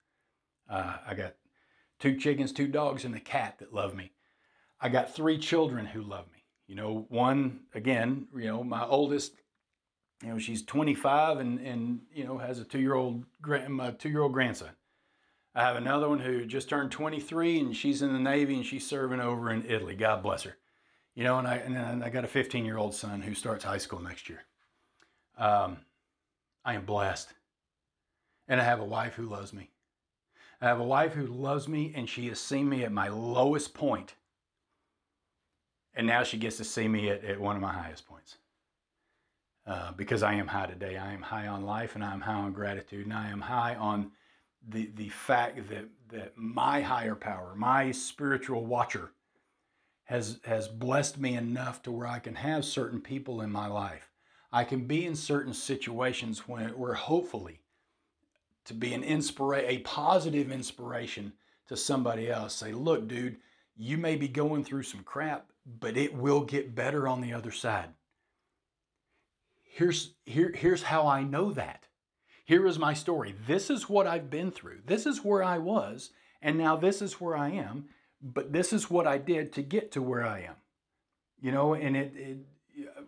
Uh, 0.70 0.98
I 1.08 1.14
got 1.14 1.36
two 2.00 2.18
chickens, 2.18 2.52
two 2.52 2.68
dogs, 2.68 3.06
and 3.06 3.16
a 3.16 3.22
cat 3.22 3.60
that 3.60 3.74
love 3.74 3.96
me. 3.96 4.12
I 4.82 4.90
got 4.90 5.16
three 5.16 5.38
children 5.38 5.86
who 5.86 6.02
love 6.02 6.26
me. 6.34 6.44
You 6.68 6.76
know, 6.76 7.06
one, 7.08 7.62
again, 7.74 8.28
you 8.36 8.48
know, 8.48 8.62
my 8.62 8.84
oldest, 8.86 9.34
you 10.24 10.30
know, 10.30 10.40
she's 10.40 10.64
25 10.64 11.40
and, 11.40 11.60
and 11.60 12.00
you 12.14 12.24
know, 12.24 12.38
has 12.38 12.60
a 12.60 12.64
two 12.64 12.80
year 12.80 12.94
old, 12.94 13.26
my 13.68 13.92
two 13.92 14.10
year 14.10 14.22
old 14.22 14.34
grandson. 14.34 14.70
I 15.54 15.64
have 15.64 15.76
another 15.76 16.10
one 16.10 16.20
who 16.20 16.46
just 16.46 16.70
turned 16.70 16.92
23 16.92 17.60
and 17.60 17.76
she's 17.76 18.02
in 18.02 18.14
the 18.14 18.20
Navy 18.20 18.56
and 18.56 18.66
she's 18.66 18.88
serving 18.88 19.20
over 19.20 19.52
in 19.52 19.66
Italy. 19.68 19.96
God 19.96 20.24
bless 20.24 20.44
her. 20.44 20.58
You 21.14 21.24
know, 21.26 21.38
and 21.38 21.48
I, 21.48 21.58
and 21.58 22.04
I 22.04 22.10
got 22.10 22.24
a 22.24 22.28
15 22.28 22.66
year 22.66 22.78
old 22.78 22.96
son 22.96 23.22
who 23.22 23.36
starts 23.36 23.66
high 23.66 23.78
school 23.78 24.00
next 24.00 24.30
year. 24.30 24.46
Um, 25.38 25.78
I 26.64 26.76
am 26.76 26.86
blessed. 26.86 27.34
And 28.48 28.60
I 28.60 28.64
have 28.64 28.80
a 28.80 28.86
wife 28.86 29.16
who 29.16 29.28
loves 29.28 29.54
me. 29.54 29.72
I 30.62 30.68
have 30.68 30.80
a 30.80 30.86
wife 30.86 31.14
who 31.14 31.28
loves 31.28 31.68
me 31.68 31.92
and 31.96 32.10
she 32.10 32.30
has 32.30 32.40
seen 32.40 32.70
me 32.70 32.84
at 32.84 32.92
my 32.92 33.10
lowest 33.10 33.74
point. 33.74 34.16
And 35.94 36.08
now 36.08 36.24
she 36.24 36.38
gets 36.38 36.58
to 36.58 36.64
see 36.64 36.88
me 36.88 37.10
at, 37.10 37.24
at 37.26 37.40
one 37.40 37.58
of 37.58 37.62
my 37.62 37.74
highest 37.74 38.08
points. 38.08 38.38
Uh, 39.66 39.94
because 39.94 40.24
I 40.24 40.34
am 40.34 40.48
high 40.48 40.66
today. 40.66 40.98
I 40.98 41.14
am 41.14 41.22
high 41.22 41.48
on 41.48 41.64
life 41.64 41.96
and 41.96 42.04
I 42.04 42.12
am 42.14 42.20
high 42.20 42.34
on 42.34 42.52
gratitude 42.52 43.06
and 43.06 43.14
I 43.14 43.30
am 43.30 43.40
high 43.40 43.76
on 43.76 44.12
the, 44.68 44.92
the 44.96 45.08
fact 45.08 45.70
that, 45.70 45.86
that 46.10 46.34
my 46.36 46.82
higher 46.82 47.16
power, 47.16 47.54
my 47.56 47.92
spiritual 47.92 48.66
watcher, 48.66 49.12
has, 50.04 50.40
has 50.44 50.68
blessed 50.68 51.18
me 51.18 51.36
enough 51.36 51.82
to 51.84 51.92
where 51.92 52.08
I 52.08 52.20
can 52.20 52.36
have 52.36 52.66
certain 52.66 53.00
people 53.00 53.40
in 53.40 53.52
my 53.52 53.68
life. 53.68 54.12
I 54.52 54.66
can 54.66 54.86
be 54.86 55.06
in 55.06 55.16
certain 55.16 55.54
situations 55.54 56.48
when, 56.48 56.70
where 56.78 56.94
hopefully 56.94 57.62
to 58.66 58.74
be 58.74 58.94
an 58.94 59.04
inspira- 59.04 59.68
a 59.68 59.80
positive 59.80 60.52
inspiration 60.52 61.34
to 61.68 61.78
somebody 61.78 62.30
else. 62.30 62.54
Say, 62.54 62.74
look, 62.74 63.08
dude, 63.08 63.38
you 63.76 63.98
may 63.98 64.16
be 64.16 64.28
going 64.28 64.64
through 64.64 64.84
some 64.84 65.04
crap, 65.04 65.48
but 65.80 65.98
it 65.98 66.14
will 66.14 66.42
get 66.42 66.76
better 66.76 67.08
on 67.08 67.22
the 67.22 67.34
other 67.34 67.52
side. 67.52 67.90
Here's, 69.76 70.14
here, 70.28 70.52
here's 70.54 70.84
how 70.84 71.08
I 71.08 71.24
know 71.24 71.52
that. 71.52 71.88
Here 72.46 72.68
is 72.68 72.78
my 72.78 72.94
story. 72.94 73.34
This 73.48 73.72
is 73.72 73.90
what 73.90 74.06
I've 74.06 74.30
been 74.30 74.52
through. 74.52 74.82
This 74.86 75.08
is 75.08 75.24
where 75.24 75.44
I 75.44 75.58
was, 75.58 76.12
and 76.44 76.60
now 76.60 76.76
this 76.76 77.02
is 77.02 77.20
where 77.20 77.36
I 77.36 77.50
am. 77.50 77.86
But 78.22 78.54
this 78.54 78.72
is 78.72 78.92
what 78.92 79.08
I 79.08 79.18
did 79.18 79.52
to 79.54 79.64
get 79.64 79.92
to 79.94 80.02
where 80.02 80.26
I 80.26 80.42
am. 80.42 80.56
You 81.42 81.52
know, 81.52 81.74
and 81.74 81.98
it, 81.98 82.14
it 82.16 82.38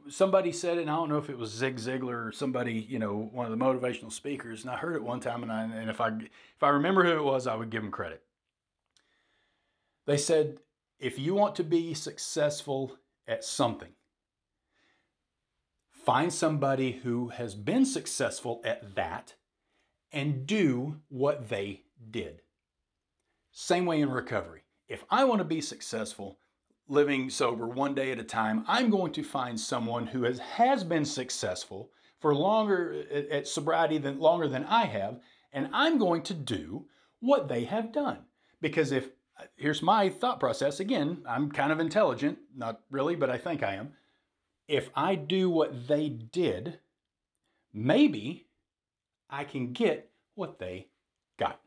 somebody 0.09 0.51
said 0.51 0.79
it, 0.79 0.81
and 0.81 0.89
I 0.89 0.95
don't 0.95 1.09
know 1.09 1.19
if 1.19 1.29
it 1.29 1.37
was 1.37 1.51
Zig 1.51 1.77
Ziglar 1.77 2.27
or 2.27 2.31
somebody, 2.31 2.73
you 2.73 2.97
know, 2.97 3.29
one 3.31 3.45
of 3.45 3.57
the 3.57 3.63
motivational 3.63 4.11
speakers, 4.11 4.63
and 4.63 4.71
I 4.71 4.77
heard 4.77 4.95
it 4.95 5.03
one 5.03 5.19
time, 5.19 5.43
and 5.43 5.51
I 5.51 5.63
and 5.63 5.89
if 5.89 6.01
I 6.01 6.07
if 6.07 6.63
I 6.63 6.69
remember 6.69 7.03
who 7.03 7.11
it 7.11 7.23
was, 7.23 7.45
I 7.45 7.55
would 7.55 7.69
give 7.69 7.83
him 7.83 7.91
credit. 7.91 8.23
They 10.07 10.17
said, 10.17 10.57
if 10.99 11.19
you 11.19 11.35
want 11.35 11.55
to 11.55 11.63
be 11.63 11.93
successful 11.93 12.97
at 13.27 13.43
something, 13.43 13.94
find 16.05 16.31
somebody 16.31 16.91
who 17.03 17.29
has 17.29 17.55
been 17.55 17.85
successful 17.85 18.61
at 18.63 18.95
that 18.95 19.33
and 20.11 20.45
do 20.45 21.01
what 21.09 21.49
they 21.49 21.81
did. 22.11 22.41
Same 23.51 23.85
way 23.85 24.01
in 24.01 24.09
recovery. 24.09 24.61
If 24.87 25.03
I 25.09 25.23
want 25.23 25.39
to 25.39 25.45
be 25.45 25.61
successful, 25.61 26.37
living 26.87 27.29
sober 27.29 27.67
one 27.67 27.95
day 27.95 28.11
at 28.11 28.19
a 28.19 28.23
time, 28.23 28.63
I'm 28.67 28.91
going 28.91 29.13
to 29.13 29.23
find 29.23 29.59
someone 29.59 30.07
who 30.07 30.23
has, 30.23 30.39
has 30.39 30.83
been 30.83 31.05
successful 31.05 31.89
for 32.19 32.35
longer 32.35 33.03
at 33.31 33.47
sobriety 33.47 33.97
than 33.97 34.19
longer 34.19 34.47
than 34.47 34.65
I 34.65 34.85
have, 34.85 35.19
and 35.51 35.69
I'm 35.73 35.97
going 35.97 36.21
to 36.23 36.33
do 36.33 36.85
what 37.19 37.47
they 37.47 37.63
have 37.63 37.91
done. 37.91 38.19
Because 38.61 38.91
if 38.91 39.09
here's 39.55 39.81
my 39.81 40.09
thought 40.09 40.39
process 40.39 40.79
again, 40.79 41.23
I'm 41.27 41.51
kind 41.51 41.71
of 41.71 41.79
intelligent, 41.79 42.37
not 42.55 42.81
really, 42.89 43.15
but 43.15 43.29
I 43.29 43.37
think 43.37 43.63
I 43.63 43.75
am. 43.75 43.93
If 44.67 44.89
I 44.95 45.15
do 45.15 45.49
what 45.49 45.87
they 45.87 46.09
did, 46.09 46.79
maybe 47.73 48.47
I 49.29 49.43
can 49.43 49.73
get 49.73 50.11
what 50.33 50.59
they 50.59 50.87
got. 51.37 51.59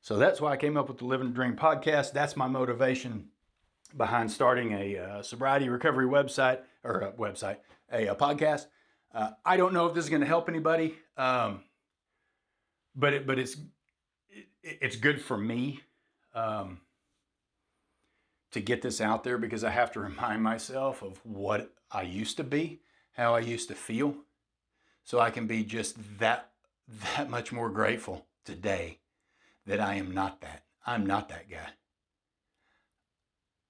So 0.00 0.16
that's 0.16 0.40
why 0.40 0.52
I 0.52 0.56
came 0.56 0.76
up 0.76 0.88
with 0.88 0.98
the 0.98 1.04
Living 1.04 1.32
Dream 1.32 1.56
podcast. 1.56 2.12
That's 2.12 2.36
my 2.36 2.46
motivation 2.46 3.28
behind 3.96 4.30
starting 4.30 4.72
a 4.72 4.98
uh, 4.98 5.22
sobriety 5.22 5.68
recovery 5.68 6.06
website 6.06 6.60
or 6.84 7.00
a 7.00 7.12
website, 7.12 7.58
a, 7.92 8.06
a 8.08 8.14
podcast. 8.14 8.66
Uh, 9.14 9.30
I 9.44 9.56
don't 9.56 9.72
know 9.72 9.86
if 9.86 9.94
this 9.94 10.04
is 10.04 10.10
going 10.10 10.20
to 10.20 10.26
help 10.26 10.48
anybody, 10.48 10.96
um, 11.16 11.62
but 12.94 13.14
it, 13.14 13.26
but 13.26 13.38
it's 13.38 13.56
it, 14.28 14.46
it's 14.62 14.96
good 14.96 15.20
for 15.20 15.36
me 15.36 15.80
um, 16.34 16.80
to 18.52 18.60
get 18.60 18.82
this 18.82 19.00
out 19.00 19.24
there 19.24 19.38
because 19.38 19.64
I 19.64 19.70
have 19.70 19.92
to 19.92 20.00
remind 20.10 20.42
myself 20.42 21.02
of 21.02 21.20
what 21.24 21.72
I 21.90 22.02
used 22.02 22.36
to 22.38 22.44
be, 22.44 22.80
how 23.12 23.34
I 23.34 23.40
used 23.40 23.68
to 23.68 23.74
feel, 23.74 24.16
so 25.04 25.20
I 25.20 25.30
can 25.30 25.46
be 25.46 25.64
just 25.64 26.18
that 26.18 26.50
that 27.16 27.28
much 27.28 27.52
more 27.52 27.70
grateful 27.70 28.26
today 28.44 28.98
that 29.66 29.80
I 29.80 29.94
am 29.94 30.12
not 30.12 30.40
that. 30.42 30.62
I'm 30.86 31.04
not 31.04 31.28
that 31.30 31.50
guy. 31.50 31.70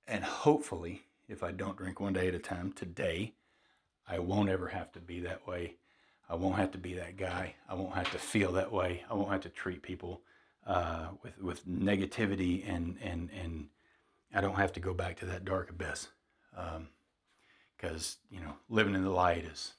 And 0.06 0.22
hopefully, 0.22 1.02
if 1.28 1.42
I 1.42 1.50
don't 1.50 1.76
drink 1.76 1.98
one 1.98 2.12
day 2.12 2.28
at 2.28 2.34
a 2.34 2.38
time 2.38 2.72
today, 2.72 3.34
I 4.06 4.18
won't 4.18 4.50
ever 4.50 4.68
have 4.68 4.92
to 4.92 5.00
be 5.00 5.20
that 5.20 5.46
way. 5.46 5.76
I 6.28 6.34
won't 6.34 6.56
have 6.56 6.72
to 6.72 6.78
be 6.78 6.94
that 6.94 7.16
guy. 7.16 7.54
I 7.68 7.74
won't 7.74 7.94
have 7.94 8.10
to 8.12 8.18
feel 8.18 8.52
that 8.52 8.72
way. 8.72 9.04
I 9.10 9.14
won't 9.14 9.32
have 9.32 9.42
to 9.42 9.48
treat 9.48 9.82
people 9.82 10.22
uh, 10.66 11.08
with 11.22 11.38
with 11.40 11.66
negativity 11.66 12.68
and 12.68 12.98
and 13.02 13.30
and 13.30 13.68
I 14.34 14.40
don't 14.40 14.56
have 14.56 14.72
to 14.74 14.80
go 14.80 14.92
back 14.92 15.18
to 15.20 15.26
that 15.26 15.44
dark 15.44 15.70
abyss 15.70 16.08
because 17.76 18.16
um, 18.30 18.36
you 18.36 18.40
know 18.40 18.54
living 18.68 18.94
in 18.94 19.04
the 19.04 19.10
light 19.10 19.44
is 19.44 19.74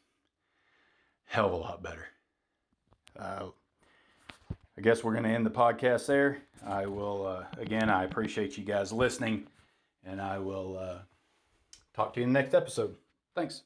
hell 1.26 1.48
of 1.48 1.54
a 1.54 1.58
lot 1.58 1.84
better. 1.84 2.08
Uh, 3.18 3.48
I 4.78 4.82
guess 4.82 5.04
we're 5.04 5.14
going 5.14 5.24
to 5.24 5.30
end 5.30 5.46
the 5.46 5.52
podcast 5.52 6.06
there. 6.06 6.38
I 6.66 6.86
will 6.86 7.26
uh, 7.26 7.46
again. 7.60 7.90
I 7.90 8.04
appreciate 8.04 8.58
you 8.58 8.64
guys 8.64 8.92
listening 8.92 9.48
and 10.08 10.22
I 10.22 10.40
will 10.40 10.78
uh, 10.78 11.00
talk 11.94 12.14
to 12.14 12.20
you 12.20 12.26
in 12.26 12.34
the 12.34 12.40
next 12.40 12.54
episode. 12.54 12.96
Thanks. 13.36 13.64